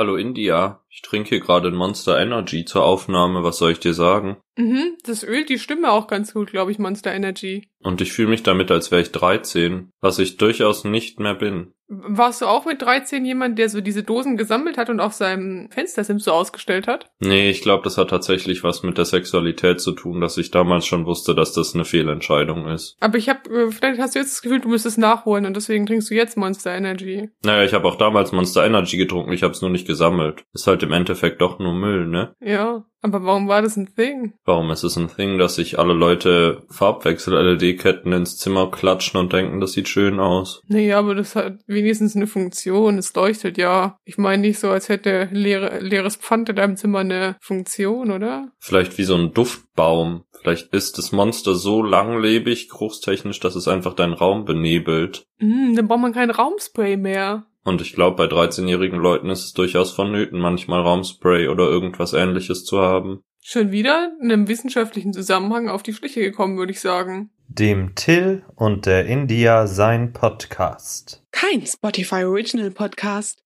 [0.00, 3.92] Hallo India, ich trinke hier gerade ein Monster Energy zur Aufnahme, was soll ich dir
[3.92, 4.38] sagen?
[4.56, 7.68] Mhm, das ölt die Stimme auch ganz gut, glaube ich, Monster Energy.
[7.80, 11.74] Und ich fühle mich damit, als wäre ich 13, was ich durchaus nicht mehr bin.
[11.92, 15.68] Warst du auch mit 13 jemand, der so diese Dosen gesammelt hat und auf seinem
[15.72, 17.10] Fenstersims so ausgestellt hat?
[17.18, 20.86] Nee, ich glaube, das hat tatsächlich was mit der Sexualität zu tun, dass ich damals
[20.86, 22.96] schon wusste, dass das eine Fehlentscheidung ist.
[23.00, 25.84] Aber ich habe, äh, vielleicht hast du jetzt das Gefühl, du müsstest nachholen und deswegen
[25.84, 27.30] trinkst du jetzt Monster Energy.
[27.44, 30.44] Naja, ich habe auch damals Monster Energy getrunken, ich habe es nur nicht gesammelt.
[30.52, 32.34] Ist halt im Endeffekt doch nur Müll, ne?
[32.40, 34.34] Ja, aber warum war das ein Thing?
[34.44, 39.60] Warum ist es ein Thing, dass sich alle Leute Farbwechsel-LED-Ketten ins Zimmer klatschen und denken,
[39.60, 40.62] das sieht schön aus?
[40.68, 42.98] Naja, aber das hat wenigstens eine Funktion.
[42.98, 43.96] Es leuchtet ja.
[44.04, 48.52] Ich meine nicht so, als hätte leere, leeres Pfand in deinem Zimmer eine Funktion, oder?
[48.58, 50.24] Vielleicht wie so ein Duftbaum.
[50.40, 55.24] Vielleicht ist das Monster so langlebig, geruchstechnisch, dass es einfach deinen Raum benebelt.
[55.38, 57.46] Mm, dann braucht man kein Raumspray mehr.
[57.62, 62.64] Und ich glaube, bei 13-jährigen Leuten ist es durchaus vonnöten, manchmal Raumspray oder irgendwas ähnliches
[62.64, 63.20] zu haben.
[63.42, 67.30] Schon wieder in einem wissenschaftlichen Zusammenhang auf die Schliche gekommen, würde ich sagen.
[67.52, 71.20] Dem Till und der India sein Podcast.
[71.32, 73.42] Kein Spotify Original Podcast.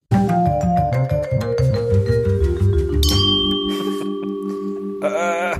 [5.01, 5.57] Äh.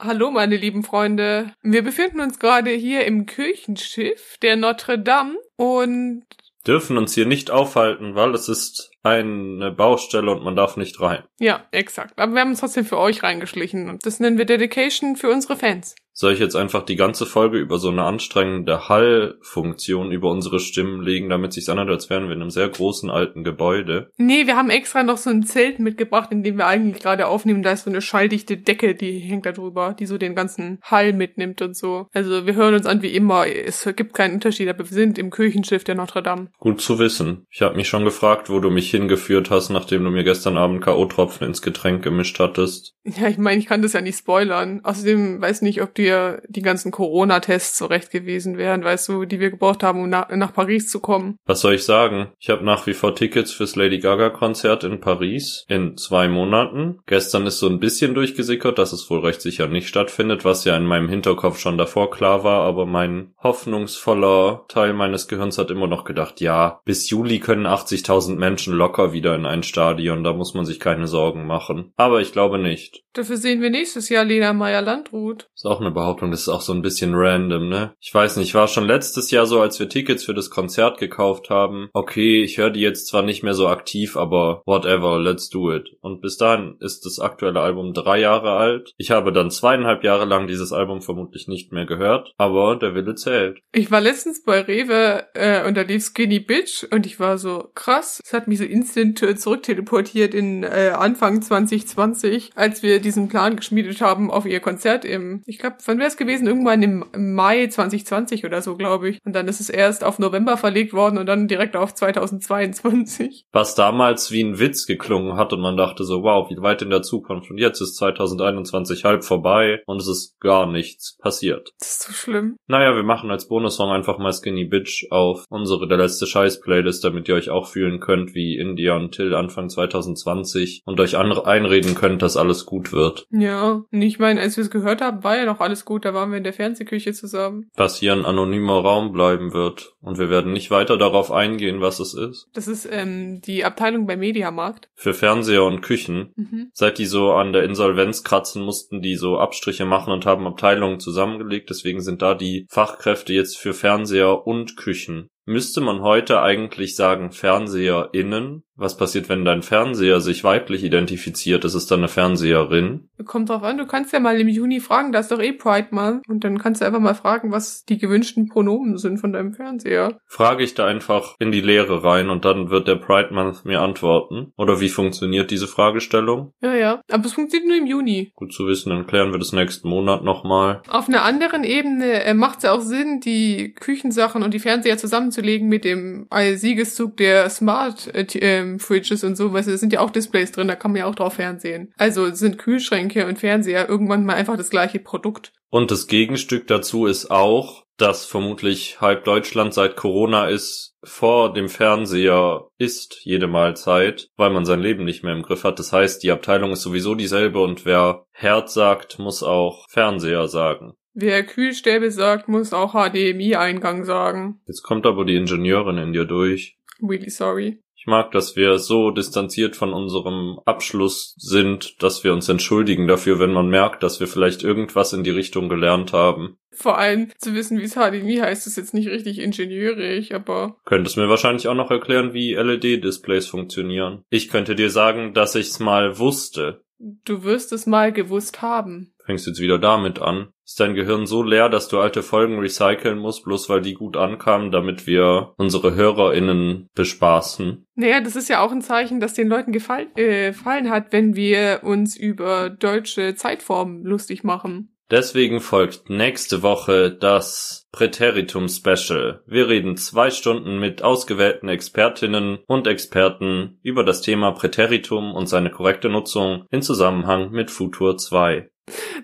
[0.00, 1.52] Hallo, meine lieben Freunde.
[1.62, 6.24] Wir befinden uns gerade hier im Kirchenschiff der Notre Dame und
[6.66, 11.22] dürfen uns hier nicht aufhalten, weil es ist eine Baustelle und man darf nicht rein.
[11.38, 12.18] Ja, exakt.
[12.18, 15.56] Aber wir haben uns trotzdem für euch reingeschlichen und das nennen wir Dedication für unsere
[15.56, 15.94] Fans.
[16.16, 21.02] Soll ich jetzt einfach die ganze Folge über so eine anstrengende Hallfunktion über unsere Stimmen
[21.02, 24.10] legen, damit sich's anhört, als wären wir in einem sehr großen alten Gebäude?
[24.16, 27.64] Nee, wir haben extra noch so ein Zelt mitgebracht, in dem wir eigentlich gerade aufnehmen.
[27.64, 31.12] Da ist so eine schalldichte Decke, die hängt da drüber, die so den ganzen Hall
[31.12, 32.06] mitnimmt und so.
[32.12, 33.48] Also wir hören uns an wie immer.
[33.48, 36.48] Es gibt keinen Unterschied, aber wir sind im Kirchenschiff der Notre Dame.
[36.60, 37.46] Gut zu wissen.
[37.50, 40.80] Ich habe mich schon gefragt, wo du mich hingeführt hast, nachdem du mir gestern Abend
[40.80, 42.94] K.O.-Tropfen ins Getränk gemischt hattest.
[43.04, 44.80] Ja, ich meine, ich kann das ja nicht spoilern.
[44.84, 49.50] Außerdem weiß nicht, ob dir die ganzen Corona-Tests zurecht gewesen wären, weißt du, die wir
[49.50, 51.38] gebraucht haben, um nach, nach Paris zu kommen.
[51.46, 52.28] Was soll ich sagen?
[52.38, 57.00] Ich habe nach wie vor Tickets fürs Lady Gaga-Konzert in Paris in zwei Monaten.
[57.06, 60.76] Gestern ist so ein bisschen durchgesickert, dass es wohl recht sicher nicht stattfindet, was ja
[60.76, 65.86] in meinem Hinterkopf schon davor klar war, aber mein hoffnungsvoller Teil meines Gehirns hat immer
[65.86, 70.54] noch gedacht, ja, bis Juli können 80.000 Menschen locker wieder in ein Stadion, da muss
[70.54, 71.92] man sich keine Sorgen machen.
[71.96, 73.04] Aber ich glaube nicht.
[73.14, 75.48] Dafür sehen wir nächstes Jahr Lena Meyer-Landrut.
[75.54, 77.94] Ist auch eine Behauptung, das ist auch so ein bisschen random, ne?
[78.00, 80.98] Ich weiß nicht, ich war schon letztes Jahr so, als wir Tickets für das Konzert
[80.98, 81.88] gekauft haben.
[81.92, 85.88] Okay, ich höre die jetzt zwar nicht mehr so aktiv, aber whatever, let's do it.
[86.00, 88.92] Und bis dahin ist das aktuelle Album drei Jahre alt.
[88.98, 93.14] Ich habe dann zweieinhalb Jahre lang dieses Album vermutlich nicht mehr gehört, aber der Wille
[93.14, 93.60] zählt.
[93.72, 97.70] Ich war letztens bei Rewe äh, und da lief Skinny Bitch und ich war so
[97.74, 98.20] krass.
[98.24, 104.00] Es hat mich so instant zurückteleportiert in äh, Anfang 2020, als wir diesen Plan geschmiedet
[104.00, 106.46] haben auf ihr Konzert im, ich glaube, wann wäre es gewesen?
[106.46, 109.18] Irgendwann im Mai 2020 oder so, glaube ich.
[109.24, 113.46] Und dann ist es erst auf November verlegt worden und dann direkt auf 2022.
[113.52, 116.90] Was damals wie ein Witz geklungen hat und man dachte so, wow, wie weit in
[116.90, 117.50] der Zukunft.
[117.50, 121.72] Und jetzt ist 2021 halb vorbei und es ist gar nichts passiert.
[121.78, 122.56] Das ist so schlimm.
[122.66, 127.04] Naja, wir machen als Bonussong einfach mal Skinny Bitch auf unsere Der letzte Scheiß Playlist,
[127.04, 131.94] damit ihr euch auch fühlen könnt wie India und Till Anfang 2020 und euch einreden
[131.94, 133.26] könnt, dass alles gut wird.
[133.30, 136.14] Ja, und ich meine, als wir es gehört haben, war ja noch alles gut, da
[136.14, 137.70] waren wir in der Fernsehküche zusammen.
[137.74, 139.94] Was hier ein anonymer Raum bleiben wird.
[140.00, 142.48] Und wir werden nicht weiter darauf eingehen, was es ist.
[142.52, 144.88] Das ist ähm, die Abteilung bei Mediamarkt.
[144.94, 146.32] Für Fernseher und Küchen.
[146.36, 146.70] Mhm.
[146.72, 151.00] Seit die so an der Insolvenz kratzen, mussten die so Abstriche machen und haben Abteilungen
[151.00, 151.70] zusammengelegt.
[151.70, 155.28] Deswegen sind da die Fachkräfte jetzt für Fernseher und Küchen.
[155.46, 158.62] Müsste man heute eigentlich sagen FernseherInnen?
[158.76, 161.64] Was passiert, wenn dein Fernseher sich weiblich identifiziert?
[161.64, 163.08] Ist es dann eine Fernseherin?
[163.24, 165.88] Kommt drauf an, du kannst ja mal im Juni fragen, da ist doch eh Pride
[165.92, 166.28] Month.
[166.28, 170.18] Und dann kannst du einfach mal fragen, was die gewünschten Pronomen sind von deinem Fernseher.
[170.26, 173.80] Frage ich da einfach in die Leere rein und dann wird der Pride Month mir
[173.80, 174.52] antworten?
[174.56, 176.52] Oder wie funktioniert diese Fragestellung?
[176.60, 177.00] Ja, ja.
[177.10, 178.32] Aber es funktioniert nur im Juni.
[178.34, 180.82] Gut zu wissen, dann klären wir das nächsten Monat nochmal.
[180.88, 184.98] Auf einer anderen Ebene äh, macht es ja auch Sinn, die Küchensachen und die Fernseher
[184.98, 188.24] zusammenzulegen mit dem äh, Siegeszug der Smart äh,
[188.64, 191.06] ähm, Fridges und so, weil es sind ja auch Displays drin, da kann man ja
[191.06, 191.92] auch drauf fernsehen.
[191.96, 195.52] Also sind Kühlschränke und Fernseher irgendwann mal einfach das gleiche Produkt.
[195.70, 201.68] Und das Gegenstück dazu ist auch, dass vermutlich halb Deutschland seit Corona ist, vor dem
[201.68, 205.78] Fernseher isst jede Mahlzeit, weil man sein Leben nicht mehr im Griff hat.
[205.78, 210.94] Das heißt, die Abteilung ist sowieso dieselbe und wer Herd sagt, muss auch Fernseher sagen.
[211.12, 214.60] Wer Kühlstäbe sagt, muss auch HDMI-Eingang sagen.
[214.66, 216.76] Jetzt kommt aber die Ingenieurin in dir durch.
[217.00, 217.80] Really sorry.
[218.04, 223.40] Ich mag, dass wir so distanziert von unserem Abschluss sind, dass wir uns entschuldigen dafür,
[223.40, 226.58] wenn man merkt, dass wir vielleicht irgendwas in die Richtung gelernt haben.
[226.70, 230.76] Vor allem zu wissen, wie es HDMI heißt, ist jetzt nicht richtig ingenieurig, aber.
[230.84, 234.22] Könntest mir wahrscheinlich auch noch erklären, wie LED-Displays funktionieren.
[234.28, 236.84] Ich könnte dir sagen, dass ich's mal wusste.
[236.98, 239.14] Du wirst es mal gewusst haben.
[239.24, 240.48] Fängst jetzt wieder damit an.
[240.66, 244.16] Ist dein Gehirn so leer, dass du alte Folgen recyceln musst, bloß weil die gut
[244.16, 247.86] ankamen, damit wir unsere HörerInnen bespaßen?
[247.94, 251.36] Naja, das ist ja auch ein Zeichen, dass den Leuten gefallen, äh, gefallen hat, wenn
[251.36, 254.94] wir uns über deutsche Zeitformen lustig machen.
[255.10, 259.42] Deswegen folgt nächste Woche das Präteritum Special.
[259.46, 265.70] Wir reden zwei Stunden mit ausgewählten Expertinnen und Experten über das Thema Präteritum und seine
[265.70, 268.70] korrekte Nutzung in Zusammenhang mit Futur 2.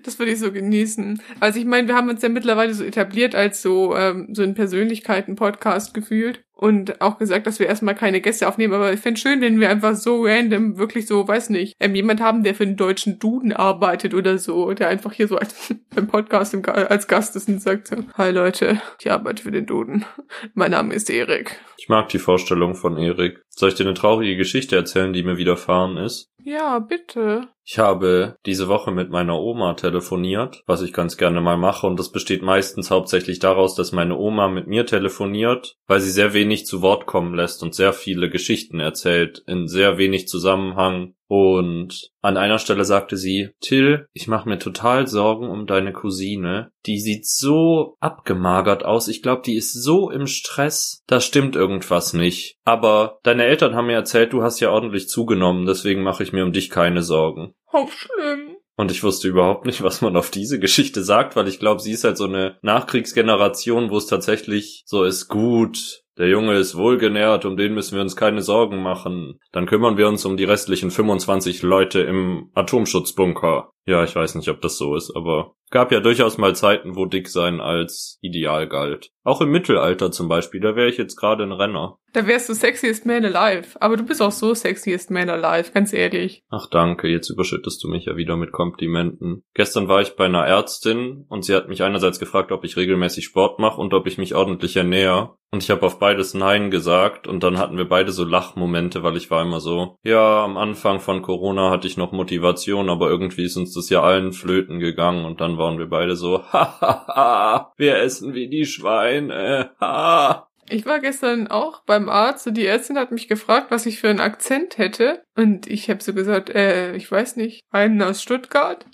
[0.03, 1.21] Das würde ich so genießen.
[1.39, 4.55] Also ich meine, wir haben uns ja mittlerweile so etabliert als so, ähm, so ein
[4.55, 9.41] Persönlichkeiten-Podcast gefühlt und auch gesagt, dass wir erstmal keine Gäste aufnehmen, aber ich fände schön,
[9.41, 12.77] wenn wir einfach so random, wirklich so, weiß nicht, ähm, jemand haben, der für den
[12.77, 17.35] deutschen Duden arbeitet oder so, der einfach hier so als, beim Podcast im, als Gast
[17.35, 20.05] ist und sagt so, hi Leute, ich arbeite für den Duden.
[20.53, 21.59] Mein Name ist Erik.
[21.77, 23.41] Ich mag die Vorstellung von Erik.
[23.49, 26.30] Soll ich dir eine traurige Geschichte erzählen, die mir widerfahren ist?
[26.43, 27.49] Ja, bitte.
[27.63, 31.99] Ich habe diese Woche mit meiner Oma telefoniert, was ich ganz gerne mal mache, und
[31.99, 36.65] das besteht meistens hauptsächlich daraus, dass meine Oma mit mir telefoniert, weil sie sehr wenig
[36.65, 41.13] zu Wort kommen lässt und sehr viele Geschichten erzählt, in sehr wenig Zusammenhang.
[41.33, 46.73] Und an einer Stelle sagte sie, Till, ich mache mir total Sorgen um deine Cousine.
[46.85, 49.07] Die sieht so abgemagert aus.
[49.07, 51.05] Ich glaube, die ist so im Stress.
[51.07, 52.57] Da stimmt irgendwas nicht.
[52.65, 56.43] Aber deine Eltern haben mir erzählt, du hast ja ordentlich zugenommen, deswegen mache ich mir
[56.43, 57.53] um dich keine Sorgen.
[57.71, 58.57] Auch schlimm.
[58.75, 61.93] Und ich wusste überhaupt nicht, was man auf diese Geschichte sagt, weil ich glaube, sie
[61.93, 67.45] ist halt so eine Nachkriegsgeneration, wo es tatsächlich so ist, gut, der Junge ist wohlgenährt,
[67.45, 69.39] um den müssen wir uns keine Sorgen machen.
[69.51, 73.71] Dann kümmern wir uns um die restlichen 25 Leute im Atomschutzbunker.
[73.85, 77.05] Ja, ich weiß nicht, ob das so ist, aber gab ja durchaus mal Zeiten, wo
[77.05, 79.11] dick sein als Ideal galt.
[79.23, 81.97] Auch im Mittelalter zum Beispiel, da wäre ich jetzt gerade ein Renner.
[82.13, 83.81] Da wärst du sexiest man alive.
[83.81, 86.43] Aber du bist auch so sexiest man alive, ganz ehrlich.
[86.49, 89.43] Ach danke, jetzt überschüttest du mich ja wieder mit Komplimenten.
[89.53, 93.25] Gestern war ich bei einer Ärztin und sie hat mich einerseits gefragt, ob ich regelmäßig
[93.25, 95.37] Sport mache und ob ich mich ordentlich ernähre.
[95.51, 99.17] Und ich habe auf beides Nein gesagt und dann hatten wir beide so Lachmomente, weil
[99.17, 103.43] ich war immer so, ja, am Anfang von Corona hatte ich noch Motivation, aber irgendwie
[103.43, 107.97] ist uns das ja allen flöten gegangen und dann waren wir beide so, hahaha, wir
[107.97, 110.47] essen wie die Schweine, ha.
[110.69, 114.09] Ich war gestern auch beim Arzt und die Ärztin hat mich gefragt, was ich für
[114.09, 115.21] einen Akzent hätte.
[115.35, 118.85] Und ich habe so gesagt, äh, ich weiß nicht, einen aus Stuttgart.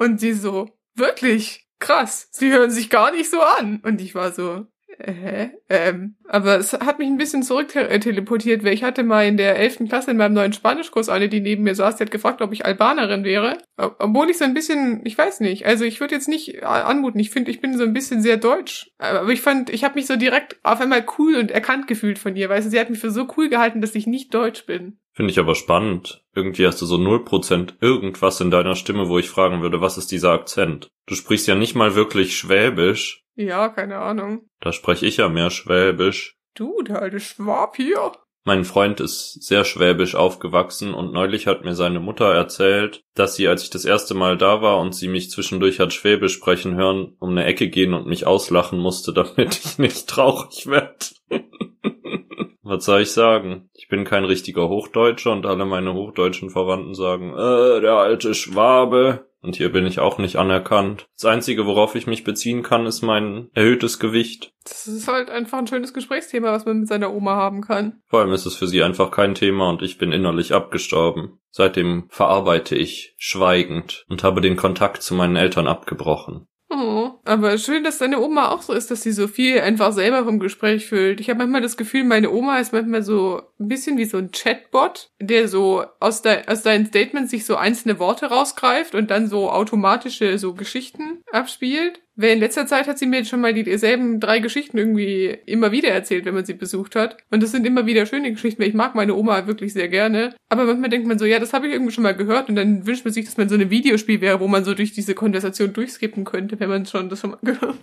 [0.00, 1.68] Und sie so, wirklich?
[1.78, 3.80] Krass, sie hören sich gar nicht so an.
[3.84, 4.66] Und ich war so,
[5.04, 5.50] Hä?
[5.68, 9.56] Ähm, aber es hat mich ein bisschen zurück teleportiert, weil ich hatte mal in der
[9.56, 9.88] 11.
[9.88, 12.64] Klasse in meinem neuen Spanischkurs eine, die neben mir saß, die hat gefragt, ob ich
[12.64, 13.58] Albanerin wäre.
[13.76, 17.30] Obwohl ich so ein bisschen, ich weiß nicht, also ich würde jetzt nicht anmuten, ich
[17.30, 18.92] finde, ich bin so ein bisschen sehr deutsch.
[18.98, 22.36] Aber ich fand, ich habe mich so direkt auf einmal cool und erkannt gefühlt von
[22.36, 24.98] ihr, du, sie hat mich für so cool gehalten, dass ich nicht deutsch bin.
[25.14, 26.24] Finde ich aber spannend.
[26.34, 30.10] Irgendwie hast du so 0% irgendwas in deiner Stimme, wo ich fragen würde, was ist
[30.10, 30.88] dieser Akzent?
[31.06, 33.24] Du sprichst ja nicht mal wirklich Schwäbisch.
[33.34, 34.48] Ja, keine Ahnung.
[34.60, 36.36] Da spreche ich ja mehr Schwäbisch.
[36.54, 38.12] Du, der alte Schwab hier.
[38.44, 43.46] Mein Freund ist sehr schwäbisch aufgewachsen und neulich hat mir seine Mutter erzählt, dass sie,
[43.46, 47.14] als ich das erste Mal da war und sie mich zwischendurch hat Schwäbisch sprechen hören,
[47.20, 51.06] um eine Ecke gehen und mich auslachen musste, damit ich nicht traurig werde.
[52.62, 53.68] Was soll ich sagen?
[53.74, 59.26] Ich bin kein richtiger Hochdeutscher und alle meine hochdeutschen Verwandten sagen, äh, der alte Schwabe.
[59.40, 61.06] Und hier bin ich auch nicht anerkannt.
[61.16, 64.52] Das Einzige, worauf ich mich beziehen kann, ist mein erhöhtes Gewicht.
[64.62, 68.00] Das ist halt einfach ein schönes Gesprächsthema, was man mit seiner Oma haben kann.
[68.06, 71.40] Vor allem ist es für sie einfach kein Thema und ich bin innerlich abgestorben.
[71.50, 76.46] Seitdem verarbeite ich schweigend und habe den Kontakt zu meinen Eltern abgebrochen.
[76.74, 80.24] Oh, aber schön, dass deine Oma auch so ist, dass sie so viel einfach selber
[80.24, 81.20] vom Gespräch fühlt.
[81.20, 84.30] Ich habe manchmal das Gefühl, meine Oma ist manchmal so ein bisschen wie so ein
[84.30, 89.26] Chatbot, der so aus, de aus deinen Statements sich so einzelne Worte rausgreift und dann
[89.26, 92.00] so automatische so Geschichten abspielt.
[92.14, 95.88] Weil in letzter Zeit hat sie mir schon mal dieselben drei Geschichten irgendwie immer wieder
[95.88, 97.16] erzählt, wenn man sie besucht hat.
[97.30, 100.34] Und das sind immer wieder schöne Geschichten, ich mag meine Oma wirklich sehr gerne.
[100.50, 102.50] Aber manchmal denkt man so, ja, das habe ich irgendwie schon mal gehört.
[102.50, 104.92] Und dann wünscht man sich, dass man so ein Videospiel wäre, wo man so durch
[104.92, 107.76] diese Konversation durchskippen könnte, wenn man schon das schon mal gehört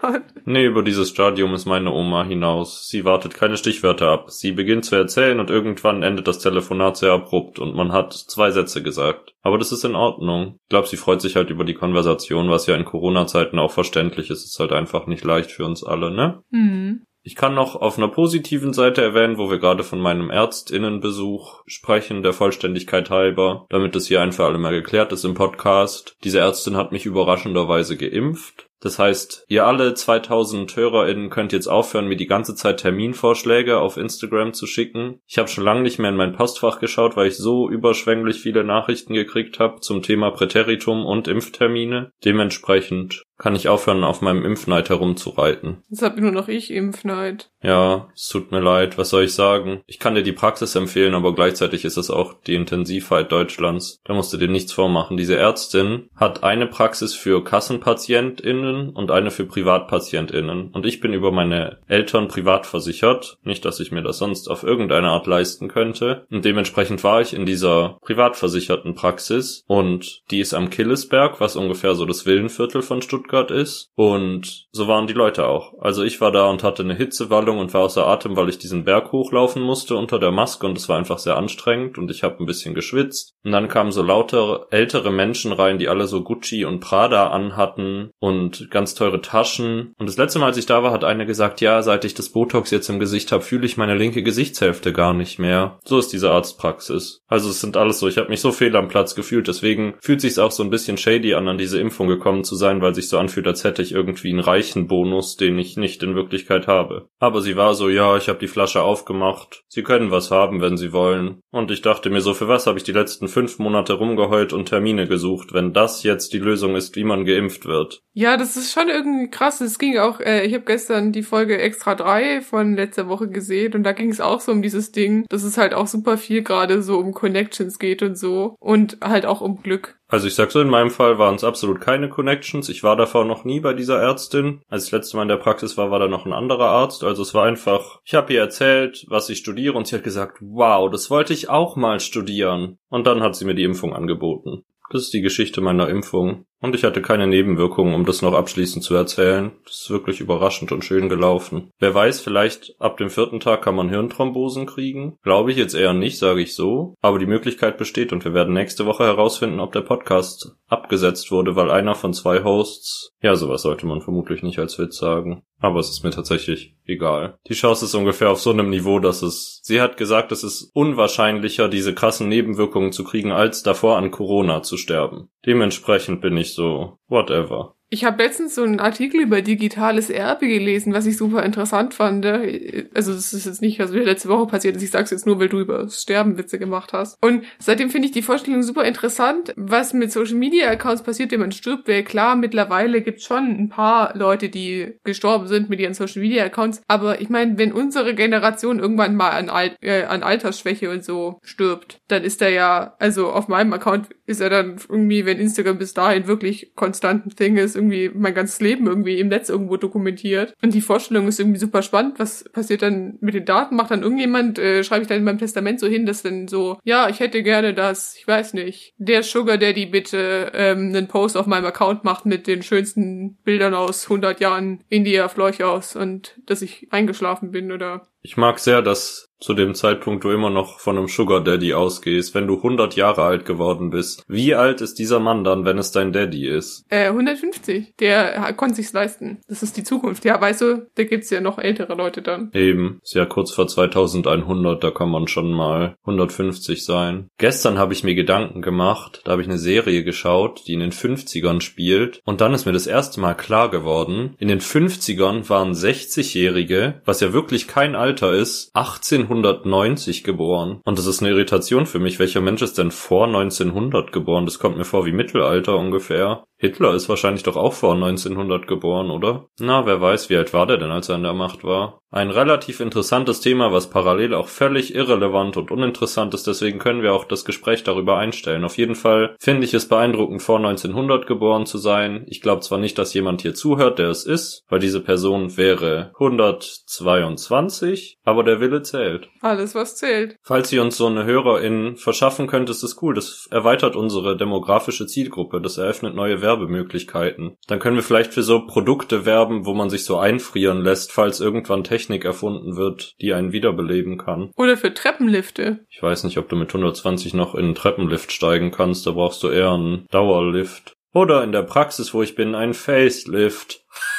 [0.00, 0.22] hat.
[0.46, 2.88] Nee, über dieses Stadium ist meine Oma hinaus.
[2.88, 4.30] Sie wartet keine Stichwörter ab.
[4.30, 8.50] Sie beginnt zu erzählen und irgendwann endet das Telefonat sehr abrupt und man hat zwei
[8.50, 9.34] Sätze gesagt.
[9.42, 10.58] Aber das ist in Ordnung.
[10.64, 14.30] Ich glaube, sie freut sich halt über die Konversation, was ja in Corona-Zeiten auch verständlich
[14.30, 14.44] ist.
[14.44, 16.42] Es ist halt einfach nicht leicht für uns alle, ne?
[16.50, 17.06] Mhm.
[17.26, 22.22] Ich kann noch auf einer positiven Seite erwähnen, wo wir gerade von meinem Ärztinnenbesuch sprechen,
[22.22, 26.16] der Vollständigkeit halber, damit es hier ein für alle Mal geklärt ist im Podcast.
[26.22, 28.68] Diese Ärztin hat mich überraschenderweise geimpft.
[28.80, 33.96] Das heißt, ihr alle 2000 HörerInnen könnt jetzt aufhören, mir die ganze Zeit Terminvorschläge auf
[33.96, 35.20] Instagram zu schicken.
[35.26, 38.62] Ich habe schon lange nicht mehr in mein Postfach geschaut, weil ich so überschwänglich viele
[38.62, 42.12] Nachrichten gekriegt habe zum Thema Präteritum und Impftermine.
[42.24, 45.82] Dementsprechend kann ich aufhören, auf meinem Impfneid herumzureiten.
[45.90, 47.50] Jetzt hab nur noch ich Impfneid.
[47.62, 49.82] Ja, es tut mir leid, was soll ich sagen?
[49.86, 54.00] Ich kann dir die Praxis empfehlen, aber gleichzeitig ist es auch die Intensivheit Deutschlands.
[54.04, 55.16] Da musst du dir nichts vormachen.
[55.16, 60.70] Diese Ärztin hat eine Praxis für KassenpatientInnen und eine für PrivatpatientInnen.
[60.72, 63.38] Und ich bin über meine Eltern privat versichert.
[63.42, 66.26] Nicht, dass ich mir das sonst auf irgendeine Art leisten könnte.
[66.30, 71.94] Und dementsprechend war ich in dieser privatversicherten Praxis und die ist am Killesberg, was ungefähr
[71.94, 73.90] so das Villenviertel von Stuttgart ist.
[73.94, 75.74] Und so waren die Leute auch.
[75.80, 78.84] Also ich war da und hatte eine Hitzewallung und war außer Atem, weil ich diesen
[78.84, 82.42] Berg hochlaufen musste unter der Maske und es war einfach sehr anstrengend und ich habe
[82.42, 83.34] ein bisschen geschwitzt.
[83.44, 88.10] Und dann kamen so lauter ältere Menschen rein, die alle so Gucci und Prada anhatten
[88.18, 89.92] und ganz teure Taschen.
[89.98, 92.30] Und das letzte Mal, als ich da war, hat eine gesagt, ja, seit ich das
[92.30, 95.78] Botox jetzt im Gesicht habe, fühle ich meine linke Gesichtshälfte gar nicht mehr.
[95.84, 97.22] So ist diese Arztpraxis.
[97.26, 100.20] Also es sind alles so, ich habe mich so fehl am Platz gefühlt, deswegen fühlt
[100.20, 103.08] sich's auch so ein bisschen shady an, an diese Impfung gekommen zu sein, weil sich
[103.08, 107.08] so anfühlt, als hätte ich irgendwie einen reichen Bonus, den ich nicht in Wirklichkeit habe.
[107.18, 109.64] Aber sie war so, ja, ich habe die Flasche aufgemacht.
[109.68, 111.40] Sie können was haben, wenn sie wollen.
[111.50, 114.68] Und ich dachte mir so, für was habe ich die letzten fünf Monate rumgeheult und
[114.68, 118.02] Termine gesucht, wenn das jetzt die Lösung ist, wie man geimpft wird.
[118.12, 119.60] Ja, das ist schon irgendwie krass.
[119.60, 123.74] Es ging auch, äh, ich habe gestern die Folge Extra 3 von letzter Woche gesehen
[123.74, 126.42] und da ging es auch so um dieses Ding, dass es halt auch super viel
[126.42, 129.98] gerade so um Connections geht und so und halt auch um Glück.
[130.08, 132.68] Also ich sag so, in meinem Fall waren es absolut keine Connections.
[132.68, 134.62] Ich war davor noch nie bei dieser Ärztin.
[134.68, 137.02] Als ich das letzte Mal in der Praxis war, war da noch ein anderer Arzt.
[137.02, 140.38] Also es war einfach, ich habe ihr erzählt, was ich studiere und sie hat gesagt,
[140.40, 142.78] wow, das wollte ich auch mal studieren.
[142.88, 144.62] Und dann hat sie mir die Impfung angeboten.
[144.90, 146.46] Das ist die Geschichte meiner Impfung.
[146.60, 149.52] Und ich hatte keine Nebenwirkungen, um das noch abschließend zu erzählen.
[149.64, 151.70] Das ist wirklich überraschend und schön gelaufen.
[151.78, 155.18] Wer weiß, vielleicht ab dem vierten Tag kann man Hirnthrombosen kriegen.
[155.22, 156.94] Glaube ich jetzt eher nicht, sage ich so.
[157.02, 161.56] Aber die Möglichkeit besteht und wir werden nächste Woche herausfinden, ob der Podcast abgesetzt wurde,
[161.56, 165.42] weil einer von zwei Hosts, ja, sowas sollte man vermutlich nicht als Witz sagen.
[165.58, 167.38] Aber es ist mir tatsächlich egal.
[167.48, 170.70] Die Chance ist ungefähr auf so einem Niveau, dass es, sie hat gesagt, es ist
[170.74, 175.30] unwahrscheinlicher, diese krassen Nebenwirkungen zu kriegen, als davor an Corona zu sterben.
[175.46, 177.76] Dementsprechend bin ich so, whatever.
[177.88, 182.26] Ich habe letztens so einen Artikel über digitales Erbe gelesen, was ich super interessant fand.
[182.26, 184.82] Also das ist jetzt nicht, was mir letzte Woche passiert ist.
[184.82, 187.16] Ich sag's jetzt nur, weil du über Sterben Witze gemacht hast.
[187.22, 191.38] Und seitdem finde ich die Vorstellung super interessant, was mit Social Media Accounts passiert, wenn
[191.38, 191.86] man stirbt.
[191.86, 196.44] Weil klar, mittlerweile gibt's schon ein paar Leute, die gestorben sind mit ihren Social Media
[196.44, 196.82] Accounts.
[196.88, 201.38] Aber ich meine, wenn unsere Generation irgendwann mal an, Al äh, an Altersschwäche und so
[201.44, 205.78] stirbt, dann ist er ja, also auf meinem Account ist er dann irgendwie, wenn Instagram
[205.78, 209.76] bis dahin wirklich konstant ein Thing ist, irgendwie mein ganzes Leben irgendwie im Netz irgendwo
[209.76, 210.54] dokumentiert.
[210.62, 212.18] Und die Vorstellung ist irgendwie super spannend.
[212.18, 213.76] Was passiert dann mit den Daten?
[213.76, 216.78] Macht dann irgendjemand, äh, schreibe ich dann in meinem Testament so hin, dass dann so,
[216.84, 221.36] ja, ich hätte gerne, dass, ich weiß nicht, der Sugar Daddy bitte ähm, einen Post
[221.36, 226.62] auf meinem Account macht mit den schönsten Bildern aus 100 Jahren India Fleuchaus und dass
[226.62, 230.96] ich eingeschlafen bin oder ich mag sehr, dass zu dem Zeitpunkt du immer noch von
[230.96, 234.24] einem Sugar Daddy ausgehst, wenn du 100 Jahre alt geworden bist.
[234.28, 236.86] Wie alt ist dieser Mann dann, wenn es dein Daddy ist?
[236.88, 237.94] Äh, 150.
[238.00, 239.40] Der konnte sich's leisten.
[239.46, 240.24] Das ist die Zukunft.
[240.24, 242.50] Ja, weißt du, da gibt's ja noch ältere Leute dann.
[242.54, 243.00] Eben.
[243.02, 247.28] Ist ja kurz vor 2100, da kann man schon mal 150 sein.
[247.38, 250.92] Gestern habe ich mir Gedanken gemacht, da habe ich eine Serie geschaut, die in den
[250.92, 252.20] 50ern spielt.
[252.24, 257.20] Und dann ist mir das erste Mal klar geworden, in den 50ern waren 60-Jährige, was
[257.20, 260.80] ja wirklich kein Alter ist, 1890 geboren.
[260.84, 262.18] Und das ist eine Irritation für mich.
[262.18, 264.44] Welcher Mensch ist denn vor 1900 geboren?
[264.44, 266.44] Das kommt mir vor wie Mittelalter ungefähr.
[266.58, 269.46] Hitler ist wahrscheinlich doch auch vor 1900 geboren, oder?
[269.58, 272.00] Na, wer weiß, wie alt war der denn, als er in der Macht war?
[272.10, 277.12] Ein relativ interessantes Thema, was parallel auch völlig irrelevant und uninteressant ist, deswegen können wir
[277.12, 278.64] auch das Gespräch darüber einstellen.
[278.64, 282.24] Auf jeden Fall finde ich es beeindruckend, vor 1900 geboren zu sein.
[282.28, 286.12] Ich glaube zwar nicht, dass jemand hier zuhört, der es ist, weil diese Person wäre
[286.14, 289.28] 122, aber der Wille zählt.
[289.42, 290.36] Alles, was zählt.
[290.42, 293.14] Falls ihr uns so eine Hörerin verschaffen könnt, ist es cool.
[293.14, 295.60] Das erweitert unsere demografische Zielgruppe.
[295.60, 297.56] Das eröffnet neue Werbemöglichkeiten.
[297.66, 301.40] Dann können wir vielleicht für so Produkte werben, wo man sich so einfrieren lässt, falls
[301.40, 304.52] irgendwann Technik erfunden wird, die einen wiederbeleben kann.
[304.56, 305.80] Oder für Treppenlifte.
[305.90, 309.42] Ich weiß nicht, ob du mit 120 noch in einen Treppenlift steigen kannst, da brauchst
[309.42, 310.94] du eher einen Dauerlift.
[311.12, 313.80] Oder in der Praxis, wo ich bin, einen Facelift.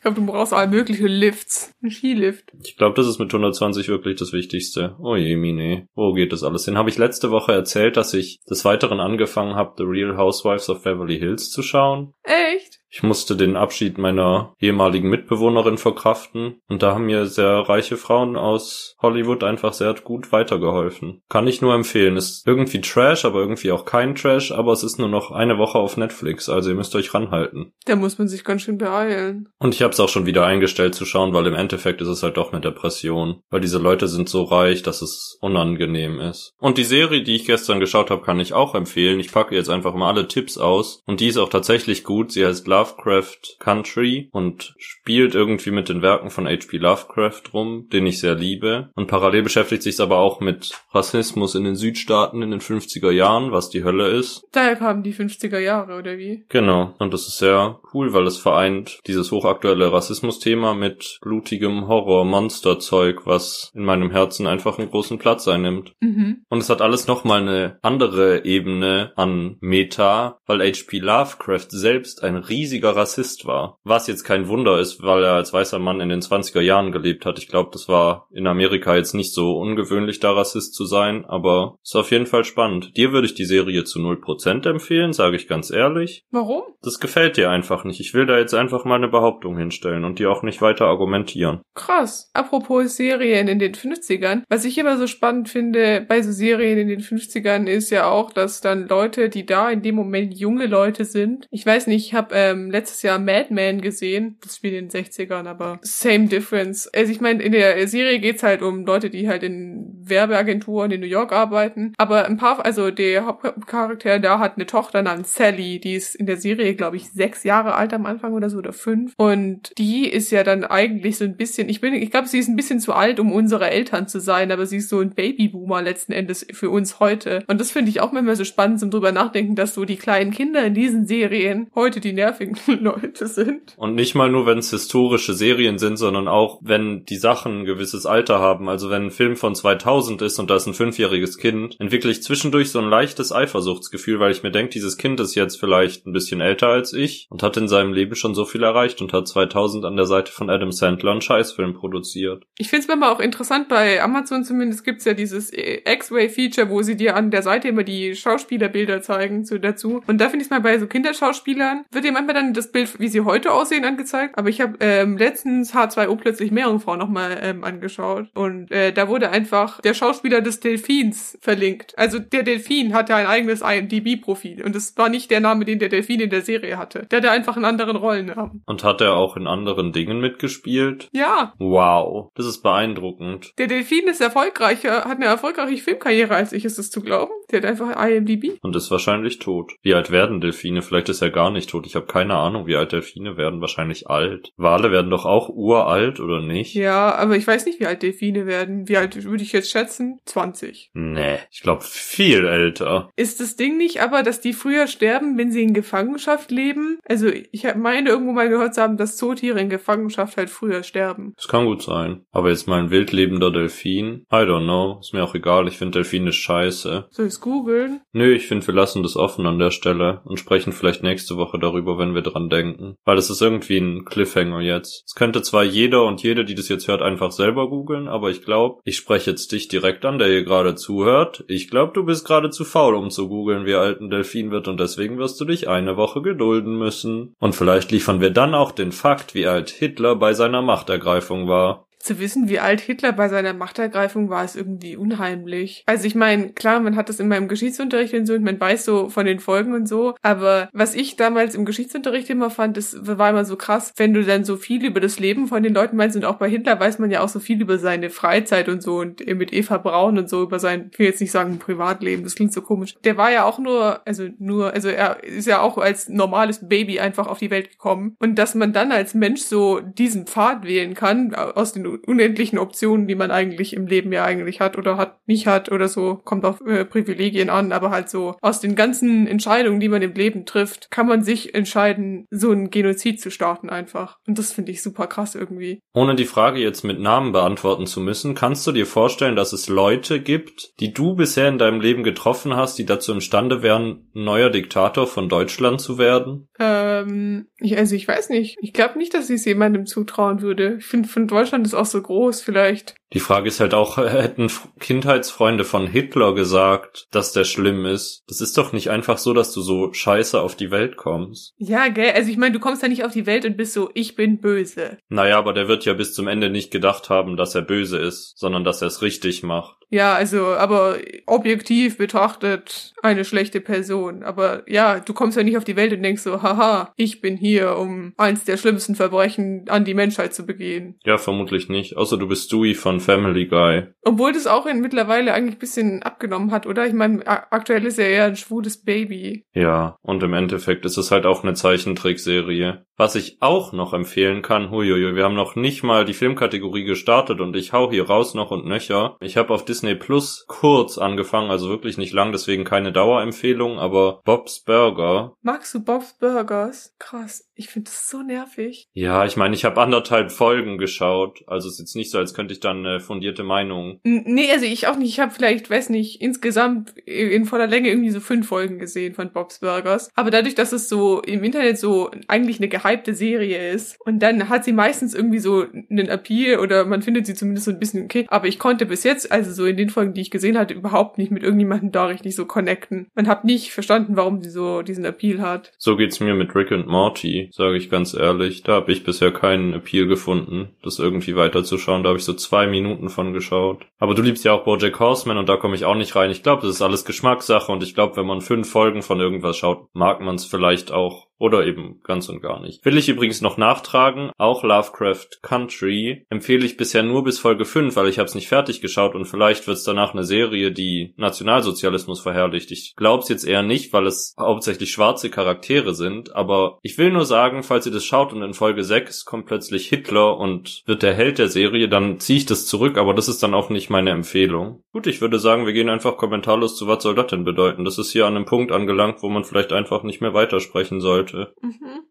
[0.00, 1.74] Ich glaube, du brauchst alle möglichen Lifts.
[1.82, 2.54] Ein Skilift.
[2.64, 4.96] Ich glaube, das ist mit 120 wirklich das Wichtigste.
[4.98, 5.88] Oh je, Mine.
[5.94, 6.78] Wo geht das alles hin?
[6.78, 10.82] Habe ich letzte Woche erzählt, dass ich des Weiteren angefangen habe, The Real Housewives of
[10.84, 12.14] Beverly Hills zu schauen?
[12.22, 12.79] Echt?
[12.90, 18.36] Ich musste den Abschied meiner ehemaligen Mitbewohnerin verkraften und da haben mir sehr reiche Frauen
[18.36, 21.22] aus Hollywood einfach sehr gut weitergeholfen.
[21.28, 22.16] Kann ich nur empfehlen.
[22.16, 25.78] Ist irgendwie Trash, aber irgendwie auch kein Trash, aber es ist nur noch eine Woche
[25.78, 27.72] auf Netflix, also ihr müsst euch ranhalten.
[27.86, 29.48] Da muss man sich ganz schön beeilen.
[29.58, 32.22] Und ich habe es auch schon wieder eingestellt zu schauen, weil im Endeffekt ist es
[32.24, 36.54] halt doch eine Depression, weil diese Leute sind so reich, dass es unangenehm ist.
[36.58, 39.20] Und die Serie, die ich gestern geschaut habe, kann ich auch empfehlen.
[39.20, 42.32] Ich packe jetzt einfach mal alle Tipps aus und die ist auch tatsächlich gut.
[42.32, 46.78] Sie heißt Lovecraft Country und spielt irgendwie mit den Werken von H.P.
[46.78, 48.90] Lovecraft rum, den ich sehr liebe.
[48.94, 53.52] Und parallel beschäftigt sich aber auch mit Rassismus in den Südstaaten in den 50er Jahren,
[53.52, 54.42] was die Hölle ist.
[54.52, 56.44] Daher kamen die 50er Jahre, oder wie?
[56.48, 56.94] Genau.
[56.98, 63.70] Und das ist sehr cool, weil es vereint dieses hochaktuelle Rassismusthema mit blutigem Horror-Monster-Zeug, was
[63.74, 65.92] in meinem Herzen einfach einen großen Platz einnimmt.
[66.00, 66.44] Mhm.
[66.48, 70.98] Und es hat alles nochmal eine andere Ebene an Meta, weil H.P.
[70.98, 72.36] Lovecraft selbst ein
[72.70, 73.80] riesiger Rassist war.
[73.82, 77.26] Was jetzt kein Wunder ist, weil er als weißer Mann in den 20er Jahren gelebt
[77.26, 77.38] hat.
[77.38, 81.78] Ich glaube, das war in Amerika jetzt nicht so ungewöhnlich, da Rassist zu sein, aber
[81.82, 82.96] ist auf jeden Fall spannend.
[82.96, 86.24] Dir würde ich die Serie zu 0% empfehlen, sage ich ganz ehrlich.
[86.30, 86.62] Warum?
[86.82, 87.98] Das gefällt dir einfach nicht.
[87.98, 91.62] Ich will da jetzt einfach mal eine Behauptung hinstellen und die auch nicht weiter argumentieren.
[91.74, 92.30] Krass.
[92.34, 94.44] Apropos Serien in den 50ern.
[94.48, 98.32] Was ich immer so spannend finde bei so Serien in den 50ern ist ja auch,
[98.32, 101.46] dass dann Leute, die da in dem Moment junge Leute sind.
[101.50, 104.36] Ich weiß nicht, ich habe ähm, letztes Jahr Mad Men gesehen.
[104.42, 106.88] Das spielt in den 60ern, aber same difference.
[106.88, 111.00] Also ich meine, in der Serie geht's halt um Leute, die halt in Werbeagenturen in
[111.00, 111.94] New York arbeiten.
[111.96, 116.26] Aber ein paar, also der Hauptcharakter da hat eine Tochter namens Sally, die ist in
[116.26, 119.14] der Serie, glaube ich, sechs Jahre alt am Anfang oder so oder fünf.
[119.16, 122.48] Und die ist ja dann eigentlich so ein bisschen, ich bin, ich glaube, sie ist
[122.48, 125.82] ein bisschen zu alt, um unsere Eltern zu sein, aber sie ist so ein Babyboomer
[125.82, 127.44] letzten Endes für uns heute.
[127.46, 130.30] Und das finde ich auch manchmal so spannend zum drüber nachdenken, dass so die kleinen
[130.30, 133.74] Kinder in diesen Serien heute die nervigen Leute sind.
[133.76, 137.64] Und nicht mal nur, wenn es historische Serien sind, sondern auch, wenn die Sachen ein
[137.64, 138.68] gewisses Alter haben.
[138.68, 142.22] Also wenn ein Film von 2000 ist und da ist ein fünfjähriges Kind, entwickle ich
[142.22, 146.12] zwischendurch so ein leichtes Eifersuchtsgefühl, weil ich mir denke, dieses Kind ist jetzt vielleicht ein
[146.12, 149.28] bisschen älter als ich und hat in seinem Leben schon so viel erreicht und hat
[149.28, 152.44] 2000 an der Seite von Adam Sandler einen Scheißfilm produziert.
[152.58, 156.96] Ich finde es manchmal auch interessant, bei Amazon zumindest gibt's ja dieses X-Ray-Feature, wo sie
[156.96, 160.02] dir an der Seite immer die Schauspielerbilder zeigen zu, dazu.
[160.06, 162.98] Und da finde ich es mal bei so Kinderschauspielern, wird dir manchmal dann das Bild,
[162.98, 164.36] wie sie heute aussehen, angezeigt.
[164.38, 168.28] Aber ich habe ähm, letztens H2O plötzlich Meerjungfrau nochmal ähm, angeschaut.
[168.34, 171.96] Und äh, da wurde einfach der Schauspieler des Delfins verlinkt.
[171.98, 174.64] Also der Delfin hatte ein eigenes IMDb-Profil.
[174.64, 177.06] Und es war nicht der Name, den der Delfin in der Serie hatte.
[177.10, 178.62] Der hatte einfach einen anderen Rollennamen.
[178.66, 181.08] Und hat er auch in anderen Dingen mitgespielt?
[181.12, 183.52] Ja, Wow, das ist beeindruckend.
[183.58, 187.32] der Delfin ist erfolgreicher, hat eine erfolgreiche Filmkarriere als ich, ist es zu glauben.
[187.50, 188.58] Der hat einfach IMDb.
[188.62, 189.72] Und ist wahrscheinlich tot.
[189.82, 190.82] Wie alt werden Delfine?
[190.82, 191.86] Vielleicht ist er gar nicht tot.
[191.86, 193.60] Ich habe keine Ahnung, wie alt Delfine werden.
[193.60, 194.52] Wahrscheinlich alt.
[194.56, 196.74] Wale werden doch auch uralt, oder nicht?
[196.74, 198.88] Ja, aber ich weiß nicht, wie alt Delfine werden.
[198.88, 200.18] Wie alt würde ich jetzt schätzen?
[200.24, 200.90] 20.
[200.94, 203.10] Nee, ich glaube viel älter.
[203.16, 206.98] Ist das Ding nicht aber, dass die früher sterben, wenn sie in Gefangenschaft leben?
[207.08, 211.32] Also ich meine irgendwo mal gehört zu haben, dass Zootiere in Gefangenschaft halt früher sterben.
[211.36, 212.24] Das kann gut sein.
[212.30, 214.26] Aber jetzt mal ein wildlebender Delfin?
[214.32, 214.98] I don't know.
[215.00, 215.68] Ist mir auch egal.
[215.68, 217.06] Ich finde Delfine scheiße.
[217.10, 218.00] Soll ich's googeln?
[218.12, 221.58] Nö, ich finde, wir lassen das offen an der Stelle und sprechen vielleicht nächste Woche
[221.58, 222.96] darüber, wenn wir dran denken.
[223.04, 225.04] Weil das ist irgendwie ein Cliffhanger jetzt.
[225.06, 228.42] Es könnte zwar jeder und jede, die das jetzt hört, einfach selber googeln, aber ich
[228.42, 231.44] glaube, ich spreche jetzt dich direkt an, der hier gerade zuhört.
[231.48, 234.68] Ich glaube, du bist gerade zu faul, um zu googeln, wie alt ein Delfin wird
[234.68, 237.34] und deswegen wirst du dich eine Woche gedulden müssen.
[237.38, 241.86] Und vielleicht liefern wir dann auch den Fakt, wie alt Hitler bei seiner Machtergreifung war.
[242.00, 245.84] Zu wissen, wie alt Hitler bei seiner Machtergreifung war, ist irgendwie unheimlich.
[245.86, 248.86] Also ich meine, klar, man hat das in meinem Geschichtsunterricht und so und man weiß
[248.86, 252.96] so von den Folgen und so, aber was ich damals im Geschichtsunterricht immer fand, das
[253.02, 255.96] war immer so krass, wenn du dann so viel über das Leben von den Leuten
[255.96, 258.82] meinst und auch bei Hitler weiß man ja auch so viel über seine Freizeit und
[258.82, 262.24] so und mit Eva Braun und so über sein, ich will jetzt nicht sagen Privatleben,
[262.24, 262.96] das klingt so komisch.
[263.04, 266.98] Der war ja auch nur, also nur, also er ist ja auch als normales Baby
[266.98, 270.94] einfach auf die Welt gekommen und dass man dann als Mensch so diesen Pfad wählen
[270.94, 275.18] kann aus den unendlichen Optionen, die man eigentlich im Leben ja eigentlich hat oder hat
[275.26, 279.26] nicht hat oder so, kommt auf äh, Privilegien an, aber halt so aus den ganzen
[279.26, 283.70] Entscheidungen, die man im Leben trifft, kann man sich entscheiden, so ein Genozid zu starten
[283.70, 284.18] einfach.
[284.26, 285.80] Und das finde ich super krass irgendwie.
[285.94, 289.68] Ohne die Frage jetzt mit Namen beantworten zu müssen, kannst du dir vorstellen, dass es
[289.68, 294.50] Leute gibt, die du bisher in deinem Leben getroffen hast, die dazu imstande wären, neuer
[294.50, 296.48] Diktator von Deutschland zu werden?
[296.58, 298.56] Ähm, ich, also ich weiß nicht.
[298.60, 300.76] Ich glaube nicht, dass ich es jemandem zutrauen würde.
[300.78, 302.99] Ich finde, von Deutschland ist auch so groß vielleicht.
[303.12, 308.22] Die Frage ist halt auch, hätten Kindheitsfreunde von Hitler gesagt, dass der schlimm ist?
[308.28, 311.54] Das ist doch nicht einfach so, dass du so scheiße auf die Welt kommst.
[311.58, 313.90] Ja, gell, also ich meine, du kommst ja nicht auf die Welt und bist so,
[313.94, 314.98] ich bin böse.
[315.08, 318.38] Naja, aber der wird ja bis zum Ende nicht gedacht haben, dass er böse ist,
[318.38, 319.76] sondern dass er es richtig macht.
[319.90, 324.22] Ja, also, aber objektiv betrachtet eine schlechte Person.
[324.22, 327.36] Aber ja, du kommst ja nicht auf die Welt und denkst so, haha, ich bin
[327.36, 330.94] hier, um eins der schlimmsten Verbrechen an die Menschheit zu begehen.
[331.04, 331.96] Ja, vermutlich nicht.
[331.96, 333.88] Außer du bist Dewey von Family Guy.
[334.02, 336.86] Obwohl das auch in mittlerweile eigentlich ein bisschen abgenommen hat, oder?
[336.86, 339.46] Ich meine, aktuell ist er eher ein schwules Baby.
[339.52, 342.86] Ja, und im Endeffekt ist es halt auch eine Zeichentrickserie.
[343.00, 347.40] Was ich auch noch empfehlen kann, huiuiui, wir haben noch nicht mal die Filmkategorie gestartet
[347.40, 349.16] und ich hau hier raus noch und nöcher.
[349.22, 354.20] Ich habe auf Disney Plus kurz angefangen, also wirklich nicht lang, deswegen keine Dauerempfehlung, aber
[354.26, 355.32] Bob's Burger.
[355.40, 356.94] Magst du Bob's Burgers?
[356.98, 357.48] Krass.
[357.54, 358.88] Ich finde das so nervig.
[358.94, 361.42] Ja, ich meine, ich habe anderthalb Folgen geschaut.
[361.46, 364.00] Also es ist jetzt nicht so, als könnte ich dann eine fundierte Meinung.
[364.02, 365.10] Nee, also ich auch nicht.
[365.10, 369.32] Ich habe vielleicht, weiß nicht, insgesamt in voller Länge irgendwie so fünf Folgen gesehen von
[369.32, 370.10] Bob's Burgers.
[370.14, 374.48] Aber dadurch, dass es so im Internet so eigentlich eine gehypte Serie ist und dann
[374.48, 378.04] hat sie meistens irgendwie so einen Appeal oder man findet sie zumindest so ein bisschen
[378.04, 378.26] okay.
[378.28, 381.18] Aber ich konnte bis jetzt, also so in den Folgen, die ich gesehen hatte, überhaupt
[381.18, 383.08] nicht mit irgendjemandem da richtig so connecten.
[383.14, 385.72] Man hat nicht verstanden, warum sie so diesen Appeal hat.
[385.78, 388.62] So geht's mir mit Rick und Morty sage ich ganz ehrlich.
[388.62, 392.02] Da habe ich bisher keinen Appeal gefunden, das irgendwie weiterzuschauen.
[392.02, 393.86] Da habe ich so zwei Minuten von geschaut.
[393.98, 396.30] Aber du liebst ja auch Bojack Horseman und da komme ich auch nicht rein.
[396.30, 399.56] Ich glaube, das ist alles Geschmackssache und ich glaube, wenn man fünf Folgen von irgendwas
[399.56, 402.84] schaut, mag man es vielleicht auch oder eben ganz und gar nicht.
[402.84, 407.96] Will ich übrigens noch nachtragen, auch Lovecraft Country empfehle ich bisher nur bis Folge 5,
[407.96, 411.14] weil ich habe es nicht fertig geschaut und vielleicht wird es danach eine Serie, die
[411.16, 412.70] Nationalsozialismus verherrlicht.
[412.70, 417.10] Ich glaube es jetzt eher nicht, weil es hauptsächlich schwarze Charaktere sind, aber ich will
[417.10, 421.02] nur sagen, falls ihr das schaut und in Folge 6 kommt plötzlich Hitler und wird
[421.02, 423.88] der Held der Serie, dann ziehe ich das zurück, aber das ist dann auch nicht
[423.88, 424.82] meine Empfehlung.
[424.92, 427.86] Gut, ich würde sagen, wir gehen einfach kommentarlos zu was soll das denn bedeuten?
[427.86, 431.29] Das ist hier an einem Punkt angelangt, wo man vielleicht einfach nicht mehr weitersprechen sollte
[431.30, 431.54] sollte.
[431.62, 432.04] Mhm.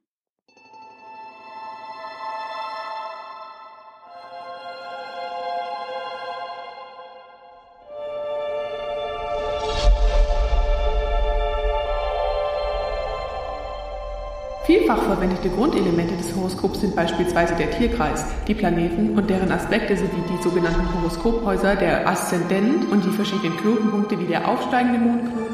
[14.65, 20.21] Vielfach verwendete Grundelemente des Horoskops sind beispielsweise der Tierkreis, die Planeten und deren Aspekte sowie
[20.29, 25.49] die sogenannten Horoskophäuser, der Aszendent und die verschiedenen Knotenpunkte wie der aufsteigende Mondknoten.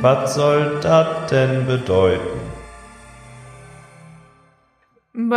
[0.00, 2.33] Was soll das denn bedeuten?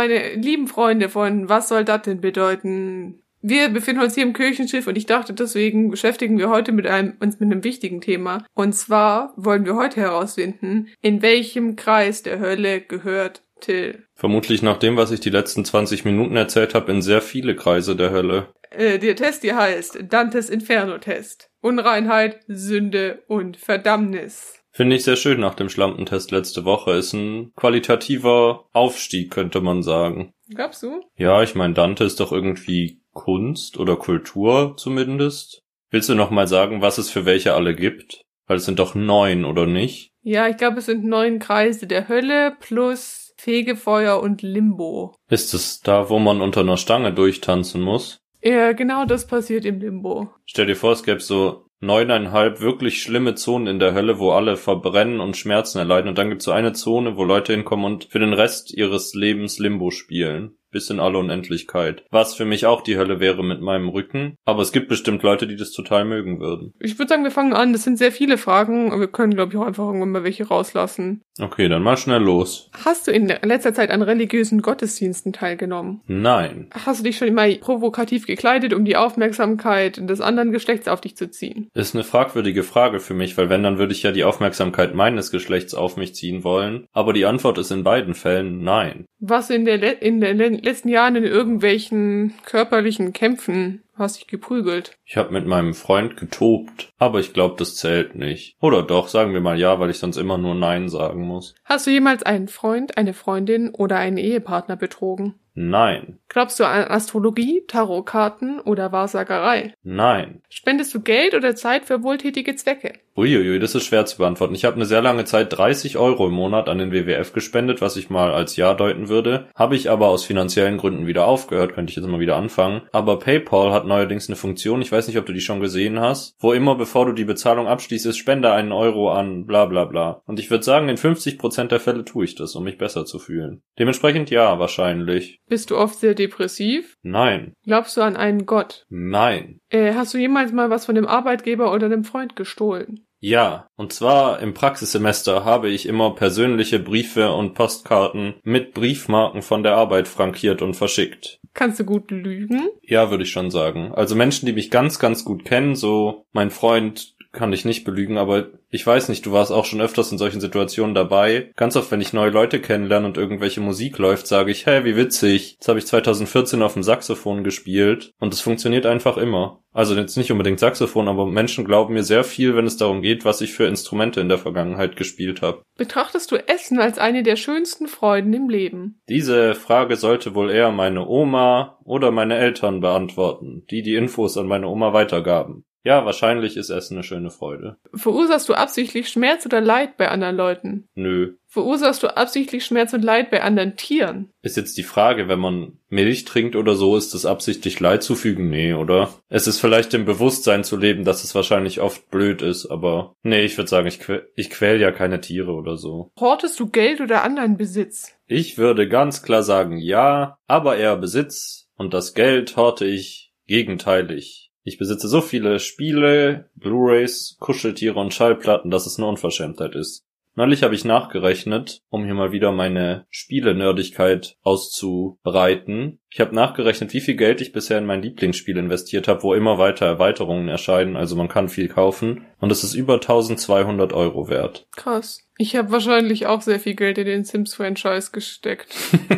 [0.08, 3.22] Meine lieben Freunde von Was soll das denn bedeuten?
[3.40, 7.14] Wir befinden uns hier im Kirchenschiff und ich dachte, deswegen beschäftigen wir heute mit einem,
[7.20, 8.44] uns mit einem wichtigen Thema.
[8.54, 14.04] Und zwar wollen wir heute herausfinden, in welchem Kreis der Hölle gehört Till.
[14.14, 17.94] Vermutlich nach dem, was ich die letzten 20 Minuten erzählt habe, in sehr viele Kreise
[17.96, 18.48] der Hölle.
[18.70, 21.50] Äh, der Test hier heißt Dantes Inferno-Test.
[21.60, 24.57] Unreinheit, Sünde und Verdammnis.
[24.78, 26.92] Finde ich sehr schön nach dem Schlampentest letzte Woche.
[26.92, 30.30] Ist ein qualitativer Aufstieg, könnte man sagen.
[30.54, 31.00] Gabst du?
[31.16, 35.64] Ja, ich meine, Dante ist doch irgendwie Kunst oder Kultur zumindest.
[35.90, 38.22] Willst du noch mal sagen, was es für welche alle gibt?
[38.46, 40.12] Weil es sind doch neun, oder nicht?
[40.22, 45.12] Ja, ich glaube, es sind neun Kreise der Hölle plus Fegefeuer und Limbo.
[45.28, 48.20] Ist es da, wo man unter einer Stange durchtanzen muss?
[48.40, 50.30] Ja, genau das passiert im Limbo.
[50.46, 54.56] Stell dir vor, es gäbe so neuneinhalb wirklich schlimme Zonen in der Hölle, wo alle
[54.56, 56.08] verbrennen und Schmerzen erleiden.
[56.08, 59.58] Und dann gibt's so eine Zone, wo Leute hinkommen und für den Rest ihres Lebens
[59.58, 62.04] Limbo spielen bis in alle Unendlichkeit.
[62.10, 64.36] Was für mich auch die Hölle wäre mit meinem Rücken.
[64.44, 66.72] Aber es gibt bestimmt Leute, die das total mögen würden.
[66.80, 67.72] Ich würde sagen, wir fangen an.
[67.72, 68.92] Das sind sehr viele Fragen.
[68.92, 71.22] Und wir können, glaube ich, auch einfach irgendwann mal welche rauslassen.
[71.40, 72.70] Okay, dann mal schnell los.
[72.84, 76.00] Hast du in letzter Zeit an religiösen Gottesdiensten teilgenommen?
[76.06, 76.68] Nein.
[76.72, 81.16] Hast du dich schon immer provokativ gekleidet, um die Aufmerksamkeit des anderen Geschlechts auf dich
[81.16, 81.68] zu ziehen?
[81.74, 85.30] Ist eine fragwürdige Frage für mich, weil wenn, dann würde ich ja die Aufmerksamkeit meines
[85.30, 86.86] Geschlechts auf mich ziehen wollen.
[86.92, 89.06] Aber die Antwort ist in beiden Fällen nein.
[89.20, 94.96] Was in der, Le in der letzten Jahren in irgendwelchen körperlichen Kämpfen hast dich geprügelt.
[95.04, 98.56] Ich habe mit meinem Freund getobt, aber ich glaube, das zählt nicht.
[98.60, 101.54] Oder doch, sagen wir mal ja, weil ich sonst immer nur Nein sagen muss.
[101.64, 105.34] Hast du jemals einen Freund, eine Freundin oder einen Ehepartner betrogen?
[105.60, 106.20] Nein.
[106.28, 109.74] Glaubst du an Astrologie, Tarotkarten oder Wahrsagerei?
[109.82, 110.40] Nein.
[110.48, 112.92] Spendest du Geld oder Zeit für wohltätige Zwecke?
[113.16, 114.54] Uiuiui, das ist schwer zu beantworten.
[114.54, 117.96] Ich habe eine sehr lange Zeit 30 Euro im Monat an den WWF gespendet, was
[117.96, 119.48] ich mal als Ja deuten würde.
[119.56, 122.82] Habe ich aber aus finanziellen Gründen wieder aufgehört, könnte ich jetzt mal wieder anfangen.
[122.92, 126.36] Aber PayPal hat neuerdings eine Funktion, ich weiß nicht, ob du die schon gesehen hast,
[126.38, 130.22] wo immer bevor du die Bezahlung abschließt, ist spende einen Euro an bla bla bla.
[130.26, 133.18] Und ich würde sagen, in 50% der Fälle tue ich das, um mich besser zu
[133.18, 133.62] fühlen.
[133.78, 135.40] Dementsprechend ja, wahrscheinlich.
[135.48, 136.96] Bist du oft sehr depressiv?
[137.02, 137.54] Nein.
[137.64, 138.86] Glaubst du an einen Gott?
[138.88, 139.60] Nein.
[139.70, 143.07] Äh, hast du jemals mal was von dem Arbeitgeber oder dem Freund gestohlen?
[143.20, 149.62] Ja, und zwar im Praxissemester habe ich immer persönliche Briefe und Postkarten mit Briefmarken von
[149.62, 151.40] der Arbeit frankiert und verschickt.
[151.52, 152.68] Kannst du gut lügen?
[152.82, 153.92] Ja, würde ich schon sagen.
[153.92, 158.18] Also Menschen, die mich ganz, ganz gut kennen, so mein Freund kann ich nicht belügen,
[158.18, 161.52] aber ich weiß nicht, du warst auch schon öfters in solchen Situationen dabei.
[161.54, 164.96] Ganz oft, wenn ich neue Leute kennenlerne und irgendwelche Musik läuft, sage ich, hey, wie
[164.96, 165.56] witzig.
[165.60, 169.60] Das habe ich 2014 auf dem Saxophon gespielt und es funktioniert einfach immer.
[169.72, 173.24] Also jetzt nicht unbedingt Saxophon, aber Menschen glauben mir sehr viel, wenn es darum geht,
[173.24, 175.62] was ich für Instrumente in der Vergangenheit gespielt habe.
[175.76, 179.00] Betrachtest du Essen als eine der schönsten Freuden im Leben?
[179.08, 184.48] Diese Frage sollte wohl eher meine Oma oder meine Eltern beantworten, die die Infos an
[184.48, 185.64] meine Oma weitergaben.
[185.84, 187.76] Ja, wahrscheinlich ist Essen eine schöne Freude.
[187.94, 190.88] Verursachst du absichtlich Schmerz oder Leid bei anderen Leuten?
[190.94, 191.34] Nö.
[191.46, 194.30] Verursachst du absichtlich Schmerz und Leid bei anderen Tieren?
[194.42, 198.50] Ist jetzt die Frage, wenn man Milch trinkt oder so, ist es absichtlich Leid zufügen?
[198.50, 199.14] Nee, oder?
[199.28, 203.44] Es ist vielleicht im Bewusstsein zu leben, dass es wahrscheinlich oft blöd ist, aber nee,
[203.44, 206.10] ich würde sagen, ich, quäl, ich quäl ja keine Tiere oder so.
[206.20, 208.12] Hortest du Geld oder anderen Besitz?
[208.26, 214.47] Ich würde ganz klar sagen ja, aber eher Besitz und das Geld horte ich gegenteilig.
[214.68, 220.04] Ich besitze so viele Spiele, Blu-rays, Kuscheltiere und Schallplatten, dass es eine Unverschämtheit ist.
[220.34, 226.00] Neulich habe ich nachgerechnet, um hier mal wieder meine Spiele-Nerdigkeit auszubreiten.
[226.10, 229.56] Ich habe nachgerechnet, wie viel Geld ich bisher in mein Lieblingsspiel investiert habe, wo immer
[229.56, 232.26] weiter Erweiterungen erscheinen, also man kann viel kaufen.
[232.38, 234.68] Und es ist über 1200 Euro wert.
[234.76, 235.26] Krass.
[235.38, 238.68] Ich habe wahrscheinlich auch sehr viel Geld in den Sims-Franchise gesteckt.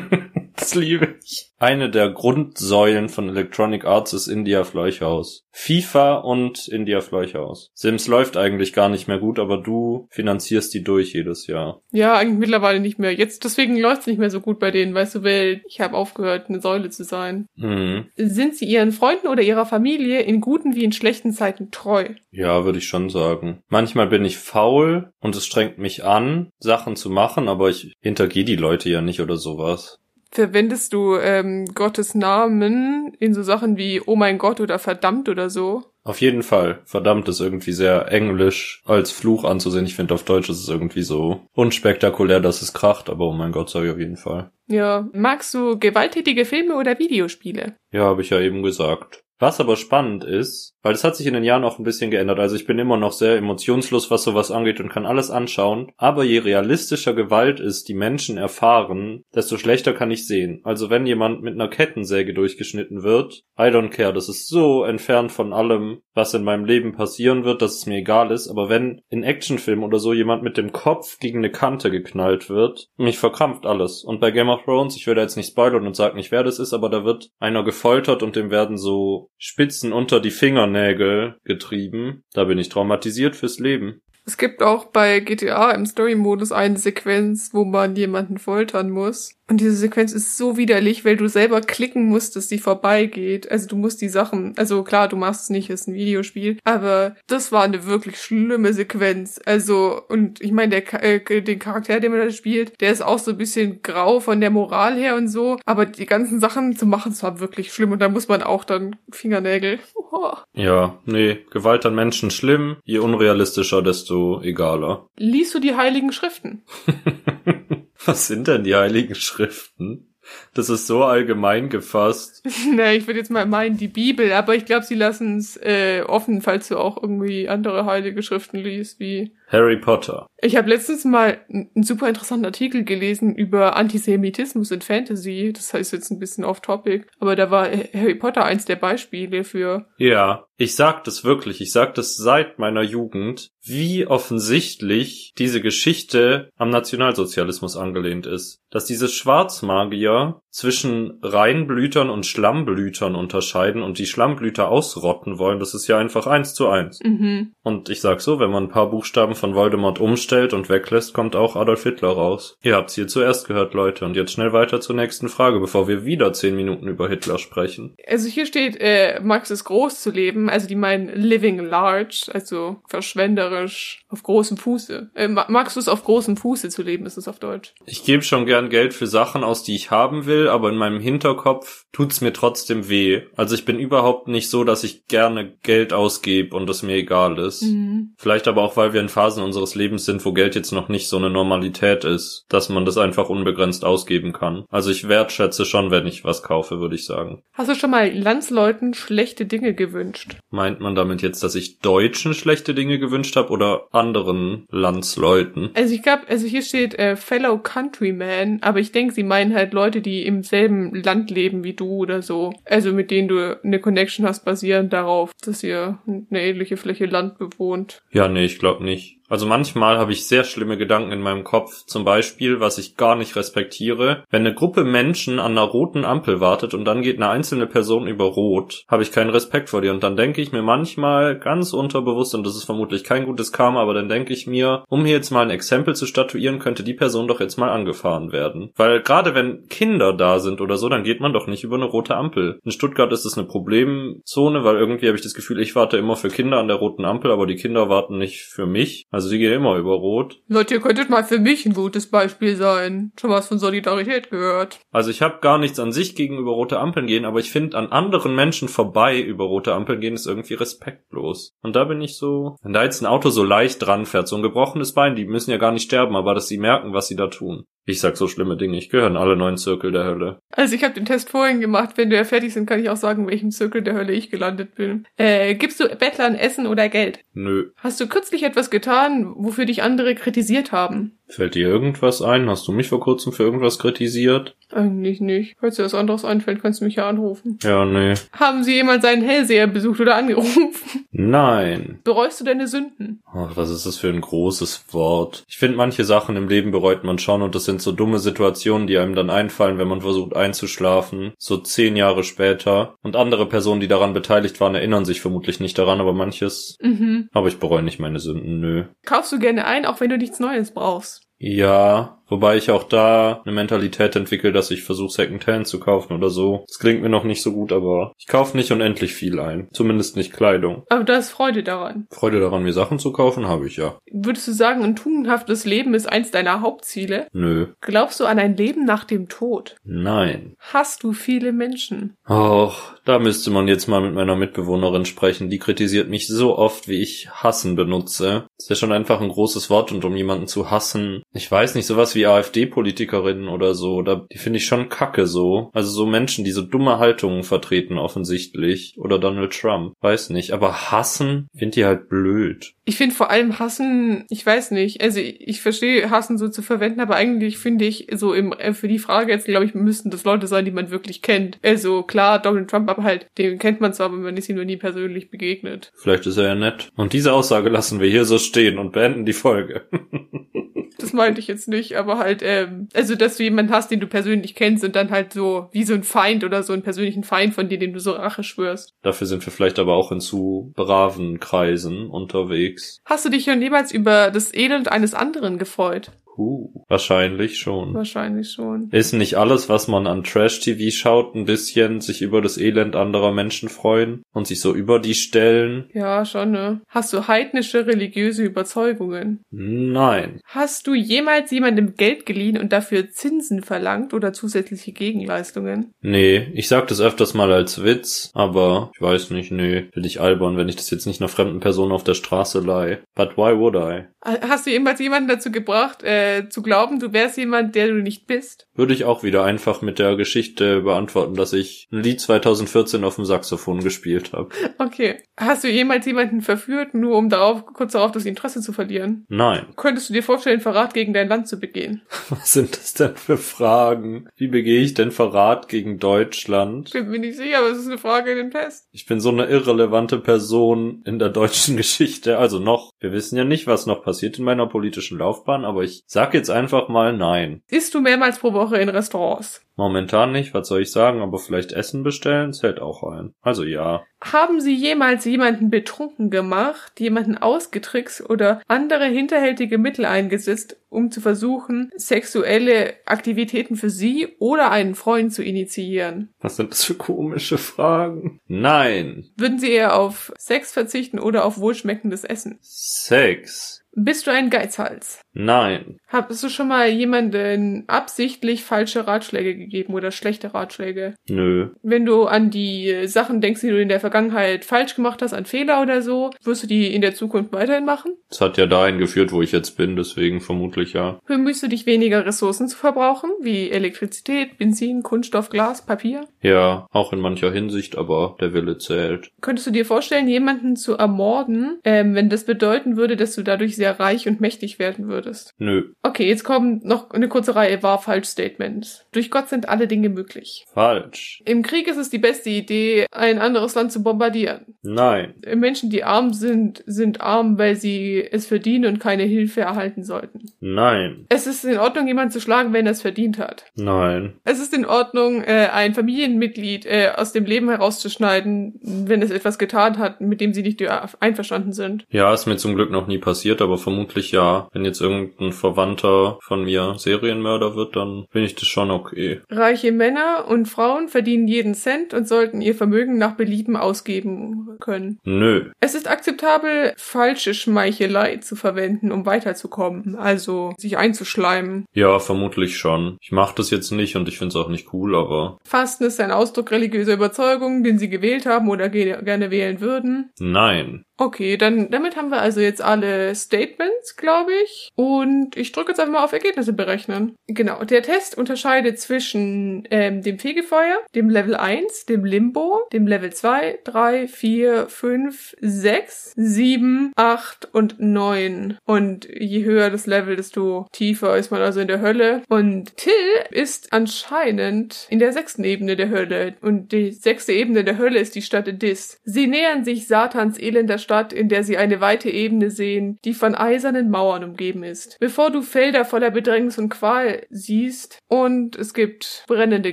[0.60, 1.50] Das liebe ich.
[1.58, 5.42] Eine der Grundsäulen von Electronic Arts ist India Fleuchhaus.
[5.52, 7.70] FIFA und India Fleuchhaus.
[7.74, 11.82] Sims läuft eigentlich gar nicht mehr gut, aber du finanzierst die durch jedes Jahr.
[11.92, 13.12] Ja, eigentlich mittlerweile nicht mehr.
[13.14, 16.48] Jetzt deswegen läuft's nicht mehr so gut bei denen, weißt du, weil ich habe aufgehört,
[16.48, 17.46] eine Säule zu sein.
[17.56, 18.06] Mhm.
[18.16, 22.08] Sind sie ihren Freunden oder ihrer Familie in guten wie in schlechten Zeiten treu?
[22.30, 23.62] Ja, würde ich schon sagen.
[23.68, 28.44] Manchmal bin ich faul und es strengt mich an, Sachen zu machen, aber ich hintergehe
[28.44, 29.98] die Leute ja nicht oder sowas.
[30.32, 35.50] Verwendest du ähm, Gottes Namen in so Sachen wie Oh mein Gott oder verdammt oder
[35.50, 35.82] so?
[36.02, 36.80] Auf jeden Fall.
[36.84, 39.84] Verdammt ist irgendwie sehr englisch als Fluch anzusehen.
[39.84, 43.52] Ich finde, auf Deutsch ist es irgendwie so unspektakulär, dass es kracht, aber oh mein
[43.52, 44.50] Gott, sage ich auf jeden Fall.
[44.66, 45.08] Ja.
[45.12, 47.76] Magst du gewalttätige Filme oder Videospiele?
[47.92, 49.24] Ja, habe ich ja eben gesagt.
[49.40, 52.38] Was aber spannend ist, weil es hat sich in den Jahren auch ein bisschen geändert.
[52.38, 55.92] Also ich bin immer noch sehr emotionslos, was sowas angeht und kann alles anschauen.
[55.96, 60.60] Aber je realistischer Gewalt ist, die Menschen erfahren, desto schlechter kann ich sehen.
[60.64, 64.12] Also wenn jemand mit einer Kettensäge durchgeschnitten wird, I don't care.
[64.12, 67.98] Das ist so entfernt von allem, was in meinem Leben passieren wird, dass es mir
[67.98, 68.48] egal ist.
[68.48, 72.88] Aber wenn in Actionfilmen oder so jemand mit dem Kopf gegen eine Kante geknallt wird,
[72.96, 74.02] mich verkrampft alles.
[74.02, 76.58] Und bei Game of Thrones, ich werde jetzt nicht spoilern und sagen nicht, wer das
[76.58, 80.30] ist, aber da wird einer gefoltert und dem werden so Spitzen unter die
[80.70, 82.22] Fingernägel getrieben.
[82.32, 84.00] Da bin ich traumatisiert fürs Leben.
[84.26, 89.39] Es gibt auch bei GTA im Story-Modus eine Sequenz, wo man jemanden foltern muss.
[89.50, 93.50] Und diese Sequenz ist so widerlich, weil du selber klicken musst, dass die vorbeigeht.
[93.50, 96.58] Also du musst die Sachen, also klar, du machst es nicht, es ist ein Videospiel,
[96.62, 99.40] aber das war eine wirklich schlimme Sequenz.
[99.44, 103.18] Also, und ich meine, der äh, den Charakter, den man da spielt, der ist auch
[103.18, 106.86] so ein bisschen grau von der Moral her und so, aber die ganzen Sachen zu
[106.86, 107.90] machen, das war wirklich schlimm.
[107.90, 109.80] Und da muss man auch dann Fingernägel.
[109.94, 110.30] Oh.
[110.52, 115.06] Ja, nee, Gewalt an Menschen schlimm, je unrealistischer, desto egaler.
[115.16, 116.62] Liest du die heiligen Schriften?
[118.04, 120.06] Was sind denn die heiligen Schriften?
[120.54, 122.44] Das ist so allgemein gefasst.
[122.74, 126.02] Na, ich würde jetzt mal meinen, die Bibel, aber ich glaube, sie lassen es äh,
[126.06, 130.26] offen, falls du auch irgendwie andere heilige Schriften liest, wie Harry Potter.
[130.42, 135.52] Ich habe letztens mal einen super interessanten Artikel gelesen über Antisemitismus in Fantasy.
[135.54, 139.86] Das heißt jetzt ein bisschen off-topic, aber da war Harry Potter eins der Beispiele für.
[139.98, 141.60] Ja, ich sag das wirklich.
[141.60, 148.60] Ich sag das seit meiner Jugend, wie offensichtlich diese Geschichte am Nationalsozialismus angelehnt ist.
[148.70, 155.86] Dass diese Schwarzmagier zwischen Reinblütern und Schlammblütern unterscheiden und die Schlammblüter ausrotten wollen, das ist
[155.86, 157.00] ja einfach eins zu eins.
[157.02, 157.52] Mhm.
[157.62, 161.34] Und ich sag so, wenn man ein paar Buchstaben von Voldemort umstellt und weglässt, kommt
[161.34, 162.56] auch Adolf Hitler raus.
[162.62, 164.04] Ihr habt's hier zuerst gehört, Leute.
[164.04, 167.96] Und jetzt schnell weiter zur nächsten Frage, bevor wir wieder zehn Minuten über Hitler sprechen.
[168.06, 172.76] Also hier steht, äh, Max ist groß zu leben, also die meinen living large, also
[172.88, 175.10] verschwenderisch auf großem Fuße.
[175.14, 177.74] Äh, du es auf großem Fuße zu leben, ist es auf Deutsch.
[177.86, 181.00] Ich gebe schon gern Geld für Sachen aus, die ich haben will, aber in meinem
[181.00, 183.22] Hinterkopf tut's mir trotzdem weh.
[183.36, 187.38] Also ich bin überhaupt nicht so, dass ich gerne Geld ausgebe und es mir egal
[187.38, 187.62] ist.
[187.62, 188.14] Mhm.
[188.16, 191.08] Vielleicht aber auch, weil wir in Phasen unseres Lebens sind, wo Geld jetzt noch nicht
[191.08, 194.64] so eine Normalität ist, dass man das einfach unbegrenzt ausgeben kann.
[194.70, 197.42] Also ich wertschätze schon, wenn ich was kaufe, würde ich sagen.
[197.52, 200.36] Hast du schon mal Landsleuten schlechte Dinge gewünscht?
[200.50, 205.70] Meint man damit jetzt, dass ich Deutschen schlechte Dinge gewünscht habe oder anderen Landsleuten?
[205.74, 209.72] Also ich glaube, also hier steht äh, Fellow Countryman, aber ich denke, sie meinen halt
[209.72, 212.52] Leute, die im selben Land leben wie du oder so.
[212.64, 217.38] Also mit denen du eine Connection hast, basierend darauf, dass ihr eine ähnliche Fläche Land
[217.38, 218.02] bewohnt.
[218.10, 219.19] Ja, nee, ich glaube nicht.
[219.30, 221.84] Also manchmal habe ich sehr schlimme Gedanken in meinem Kopf.
[221.86, 224.24] Zum Beispiel, was ich gar nicht respektiere.
[224.28, 228.08] Wenn eine Gruppe Menschen an einer roten Ampel wartet und dann geht eine einzelne Person
[228.08, 229.92] über Rot, habe ich keinen Respekt vor dir.
[229.92, 233.80] Und dann denke ich mir manchmal ganz unterbewusst, und das ist vermutlich kein gutes Karma,
[233.80, 236.94] aber dann denke ich mir, um hier jetzt mal ein Exempel zu statuieren, könnte die
[236.94, 238.72] Person doch jetzt mal angefahren werden.
[238.76, 241.84] Weil gerade wenn Kinder da sind oder so, dann geht man doch nicht über eine
[241.84, 242.58] rote Ampel.
[242.64, 246.16] In Stuttgart ist es eine Problemzone, weil irgendwie habe ich das Gefühl, ich warte immer
[246.16, 249.06] für Kinder an der roten Ampel, aber die Kinder warten nicht für mich.
[249.10, 250.40] Also sie gehen immer über Rot.
[250.48, 253.12] Leute, ihr könntet mal für mich ein gutes Beispiel sein.
[253.20, 254.80] Schon was von Solidarität gehört.
[254.90, 257.76] Also ich habe gar nichts an sich gegen über rote Ampeln gehen, aber ich finde,
[257.76, 261.56] an anderen Menschen vorbei über rote Ampeln gehen ist irgendwie respektlos.
[261.62, 264.36] Und da bin ich so, wenn da jetzt ein Auto so leicht dran fährt, so
[264.36, 267.16] ein gebrochenes Bein, die müssen ja gar nicht sterben, aber dass sie merken, was sie
[267.16, 267.64] da tun.
[267.90, 270.38] Ich sag so schlimme Dinge, ich gehöre in alle neun Zirkel der Hölle.
[270.52, 271.96] Also ich habe den Test vorhin gemacht.
[271.96, 274.76] Wenn wir fertig sind, kann ich auch sagen, in welchem Zirkel der Hölle ich gelandet
[274.76, 275.06] bin.
[275.16, 277.18] Äh, gibst du Bettlern Essen oder Geld?
[277.34, 277.70] Nö.
[277.76, 281.18] Hast du kürzlich etwas getan, wofür dich andere kritisiert haben?
[281.26, 282.48] Fällt dir irgendwas ein?
[282.48, 284.56] Hast du mich vor kurzem für irgendwas kritisiert?
[284.72, 285.56] Eigentlich nicht.
[285.60, 287.58] Falls dir was anderes einfällt, kannst du mich ja anrufen.
[287.62, 288.14] Ja, nee.
[288.32, 290.70] Haben sie jemals seinen Hellseher besucht oder angerufen?
[291.10, 292.00] Nein.
[292.04, 293.22] Bereust du deine Sünden?
[293.26, 295.44] Ach, was ist das für ein großes Wort?
[295.48, 298.86] Ich finde, manche Sachen im Leben bereut man schon und das sind so dumme Situationen,
[298.86, 301.32] die einem dann einfallen, wenn man versucht einzuschlafen.
[301.38, 302.94] So zehn Jahre später.
[303.02, 306.76] Und andere Personen, die daran beteiligt waren, erinnern sich vermutlich nicht daran, aber manches.
[306.80, 307.28] Mhm.
[307.32, 308.84] Aber ich bereue nicht meine Sünden, nö.
[309.04, 311.22] Kaufst du gerne ein, auch wenn du nichts Neues brauchst?
[311.42, 316.30] Ja, wobei ich auch da eine Mentalität entwickle, dass ich versuche, Secondhand zu kaufen oder
[316.30, 316.64] so.
[316.66, 319.68] Das klingt mir noch nicht so gut, aber ich kaufe nicht unendlich viel ein.
[319.72, 320.84] Zumindest nicht Kleidung.
[320.88, 322.06] Aber du hast Freude daran.
[322.10, 323.98] Freude daran, mir Sachen zu kaufen, habe ich ja.
[324.10, 327.26] Würdest du sagen, ein tugendhaftes Leben ist eins deiner Hauptziele?
[327.32, 327.68] Nö.
[327.80, 329.76] Glaubst du an ein Leben nach dem Tod?
[329.84, 330.54] Nein.
[330.58, 332.16] Hast du viele Menschen?
[332.28, 335.50] Och, da müsste man jetzt mal mit meiner Mitbewohnerin sprechen.
[335.50, 338.46] Die kritisiert mich so oft, wie ich hassen benutze.
[338.56, 341.22] Das ist ja schon einfach ein großes Wort und um jemanden zu hassen.
[341.32, 345.70] Ich weiß nicht, sowas wie AfD-Politikerinnen oder so, da, die finde ich schon kacke so.
[345.72, 348.94] Also so Menschen, die so dumme Haltungen vertreten offensichtlich.
[348.96, 349.94] Oder Donald Trump.
[350.00, 350.52] Weiß nicht.
[350.52, 352.74] Aber hassen, finde die halt blöd.
[352.90, 356.60] Ich finde vor allem Hassen, ich weiß nicht, also ich, ich verstehe Hassen so zu
[356.60, 360.10] verwenden, aber eigentlich finde ich so im, äh, für die Frage jetzt, glaube ich, müssten
[360.10, 361.60] das Leute sein, die man wirklich kennt.
[361.62, 364.64] Also klar, Donald Trump, aber halt, den kennt man zwar, aber man ist ihm noch
[364.64, 365.92] nie persönlich begegnet.
[365.94, 366.90] Vielleicht ist er ja nett.
[366.96, 369.82] Und diese Aussage lassen wir hier so stehen und beenden die Folge.
[371.00, 374.06] Das meinte ich jetzt nicht, aber halt, ähm, also dass du jemanden hast, den du
[374.06, 377.54] persönlich kennst und dann halt so wie so ein Feind oder so einen persönlichen Feind
[377.54, 378.94] von dir, dem du so Rache schwörst.
[379.02, 383.00] Dafür sind wir vielleicht aber auch in zu braven Kreisen unterwegs.
[383.04, 386.10] Hast du dich schon jemals über das Elend eines anderen gefreut?
[386.36, 387.92] Huh, wahrscheinlich schon.
[387.92, 388.88] Wahrscheinlich schon.
[388.92, 393.32] Ist nicht alles, was man an Trash-TV schaut, ein bisschen sich über das Elend anderer
[393.32, 395.90] Menschen freuen und sich so über die stellen?
[395.92, 396.80] Ja, schon, ne?
[396.88, 399.40] Hast du heidnische religiöse Überzeugungen?
[399.50, 400.40] Nein.
[400.44, 405.92] Hast du jemals jemandem Geld geliehen und dafür Zinsen verlangt oder zusätzliche Gegenleistungen?
[406.00, 410.20] Nee, ich sag das öfters mal als Witz, aber ich weiß nicht, nee, finde ich
[410.20, 413.00] albern, wenn ich das jetzt nicht einer fremden Person auf der Straße leihe.
[413.14, 414.06] But why would I?
[414.22, 418.26] Hast du jemals jemanden dazu gebracht, äh, zu glauben, du wärst jemand, der du nicht
[418.26, 418.66] bist?
[418.74, 423.16] Würde ich auch wieder einfach mit der Geschichte beantworten, dass ich ein Lied 2014 auf
[423.16, 424.50] dem Saxophon gespielt habe.
[424.78, 425.22] Okay.
[425.38, 429.24] Hast du jemals jemanden verführt, nur um darauf, kurz darauf das Interesse zu verlieren?
[429.28, 429.66] Nein.
[429.76, 432.00] Könntest du dir vorstellen, Verrat gegen dein Land zu begehen?
[432.30, 434.28] Was sind das denn für Fragen?
[434.36, 436.90] Wie begehe ich denn Verrat gegen Deutschland?
[436.92, 438.88] Bin mir nicht sicher, aber es ist eine Frage in den Test.
[438.90, 442.38] Ich bin so eine irrelevante Person in der deutschen Geschichte.
[442.38, 442.92] Also noch.
[442.98, 446.50] Wir wissen ja nicht, was noch passiert in meiner politischen Laufbahn, aber ich sag jetzt
[446.50, 447.62] einfach mal nein.
[447.68, 449.60] Isst du mehrmals pro Woche in Restaurants?
[449.80, 453.32] Momentan nicht, was soll ich sagen, aber vielleicht Essen bestellen zählt auch ein.
[453.40, 454.04] Also ja.
[454.22, 461.20] Haben Sie jemals jemanden betrunken gemacht, jemanden ausgetrickst oder andere hinterhältige Mittel eingesetzt, um zu
[461.20, 466.32] versuchen, sexuelle Aktivitäten für Sie oder einen Freund zu initiieren?
[466.40, 468.40] Was sind das für komische Fragen?
[468.46, 469.30] Nein.
[469.36, 472.58] Würden Sie eher auf Sex verzichten oder auf wohlschmeckendes Essen?
[472.60, 473.82] Sex.
[473.92, 475.20] Bist du ein Geizhals?
[475.32, 475.98] Nein.
[476.08, 481.14] Hast du schon mal jemanden absichtlich falsche Ratschläge gegeben oder schlechte Ratschläge?
[481.28, 481.68] Nö.
[481.82, 485.44] Wenn du an die Sachen denkst, die du in der Vergangenheit falsch gemacht hast, an
[485.44, 488.12] Fehler oder so, wirst du die in der Zukunft weiterhin machen?
[488.28, 491.20] Es hat ja dahin geführt, wo ich jetzt bin, deswegen vermutlich ja.
[491.26, 496.22] Bemühst du dich weniger Ressourcen zu verbrauchen, wie Elektrizität, Benzin, Kunststoff, Glas, Papier?
[496.42, 499.30] Ja, auch in mancher Hinsicht, aber der Wille zählt.
[499.40, 503.76] Könntest du dir vorstellen, jemanden zu ermorden, ähm, wenn das bedeuten würde, dass du dadurch
[503.76, 505.19] sehr reich und mächtig werden würdest?
[505.58, 505.92] Nö.
[506.02, 509.06] Okay, jetzt kommt noch eine kurze Reihe Wahr-Falsch-Statements.
[509.12, 510.64] Durch Gott sind alle Dinge möglich.
[510.72, 511.42] Falsch.
[511.44, 514.74] Im Krieg ist es die beste Idee, ein anderes Land zu bombardieren.
[514.82, 515.34] Nein.
[515.54, 520.50] Menschen, die arm sind, sind arm, weil sie es verdienen und keine Hilfe erhalten sollten.
[520.60, 521.26] Nein.
[521.28, 523.64] Es ist in Ordnung, jemanden zu schlagen, wenn er es verdient hat.
[523.74, 524.34] Nein.
[524.44, 529.58] Es ist in Ordnung, äh, ein Familienmitglied äh, aus dem Leben herauszuschneiden, wenn es etwas
[529.58, 530.80] getan hat, mit dem sie nicht
[531.20, 532.04] einverstanden sind.
[532.10, 534.68] Ja, ist mir zum Glück noch nie passiert, aber vermutlich ja.
[534.72, 539.40] Wenn jetzt irgendein Verwandter von mir Serienmörder wird, dann finde ich das schon okay.
[539.50, 545.18] Reiche Männer und Frauen verdienen jeden Cent und sollten ihr Vermögen nach Belieben ausgeben können.
[545.24, 545.70] Nö.
[545.80, 551.86] Es ist akzeptabel, falsche Schmeichelei zu verwenden, um weiterzukommen, also sich einzuschleimen.
[551.92, 553.18] Ja, vermutlich schon.
[553.20, 555.58] Ich mache das jetzt nicht und ich finde es auch nicht cool, aber.
[555.64, 560.30] Fasten ist ein Ausdruck religiöser Überzeugung, den sie gewählt haben oder ge gerne wählen würden.
[560.38, 561.04] Nein.
[561.20, 564.88] Okay, dann damit haben wir also jetzt alle Statements, glaube ich.
[564.94, 567.36] Und ich drücke jetzt einfach mal auf Ergebnisse berechnen.
[567.46, 573.34] Genau, der Test unterscheidet zwischen ähm, dem Fegefeuer, dem Level 1, dem Limbo, dem Level
[573.34, 578.78] 2, 3, 4, 5, 6, 7, 8 und 9.
[578.86, 582.44] Und je höher das Level, desto tiefer ist man also in der Hölle.
[582.48, 583.12] Und Till
[583.50, 586.54] ist anscheinend in der sechsten Ebene der Hölle.
[586.62, 589.20] Und die sechste Ebene der Hölle ist die Stadt Dis.
[589.24, 593.54] Sie nähern sich Satans elender Stadt, in der sie eine weite Ebene sehen, die von
[593.54, 595.18] eisernen Mauern umgeben ist.
[595.20, 599.92] Bevor du Felder voller Bedrängnis und Qual siehst und es gibt brennende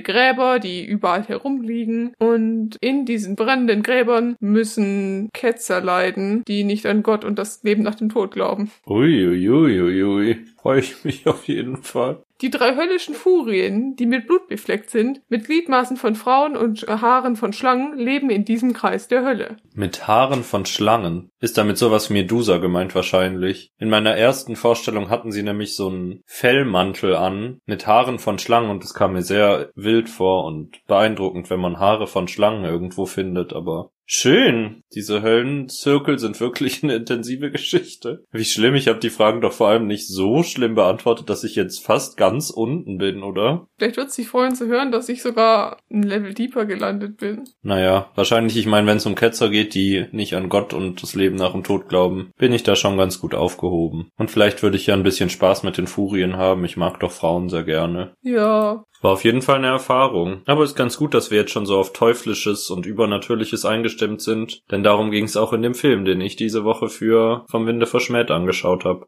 [0.00, 7.02] Gräber, die überall herumliegen und in diesen brennenden Gräbern müssen Ketzer leiden, die nicht an
[7.02, 8.70] Gott und das Leben nach dem Tod glauben.
[8.86, 9.48] Uiuiuiui.
[9.48, 10.36] Ui, ui, ui.
[10.60, 12.22] Freue ich mich auf jeden Fall.
[12.40, 17.34] Die drei höllischen Furien, die mit Blut befleckt sind, mit Gliedmaßen von Frauen und Haaren
[17.34, 19.56] von Schlangen, leben in diesem Kreis der Hölle.
[19.74, 21.30] Mit Haaren von Schlangen?
[21.40, 23.72] Ist damit sowas Medusa gemeint wahrscheinlich.
[23.78, 28.70] In meiner ersten Vorstellung hatten sie nämlich so einen Fellmantel an, mit Haaren von Schlangen
[28.70, 33.06] und es kam mir sehr wild vor und beeindruckend, wenn man Haare von Schlangen irgendwo
[33.06, 34.82] findet, aber Schön.
[34.94, 38.24] Diese Höllenzirkel sind wirklich eine intensive Geschichte.
[38.32, 41.54] Wie schlimm, ich habe die Fragen doch vor allem nicht so schlimm beantwortet, dass ich
[41.54, 43.68] jetzt fast ganz unten bin, oder?
[43.76, 47.44] Vielleicht wird es dich freuen zu hören, dass ich sogar ein Level deeper gelandet bin.
[47.60, 51.14] Naja, wahrscheinlich, ich meine, wenn es um Ketzer geht, die nicht an Gott und das
[51.14, 54.08] Leben nach dem Tod glauben, bin ich da schon ganz gut aufgehoben.
[54.16, 56.64] Und vielleicht würde ich ja ein bisschen Spaß mit den Furien haben.
[56.64, 58.14] Ich mag doch Frauen sehr gerne.
[58.22, 60.42] Ja, war auf jeden Fall eine Erfahrung.
[60.46, 64.62] Aber ist ganz gut, dass wir jetzt schon so auf Teuflisches und Übernatürliches eingestimmt sind,
[64.70, 67.86] denn darum ging es auch in dem Film, den ich diese Woche für Vom Winde
[67.86, 69.06] verschmäht angeschaut habe.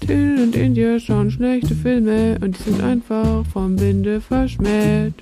[0.00, 5.14] Till und India schauen schlechte Filme und die sind einfach vom Winde verschmäht.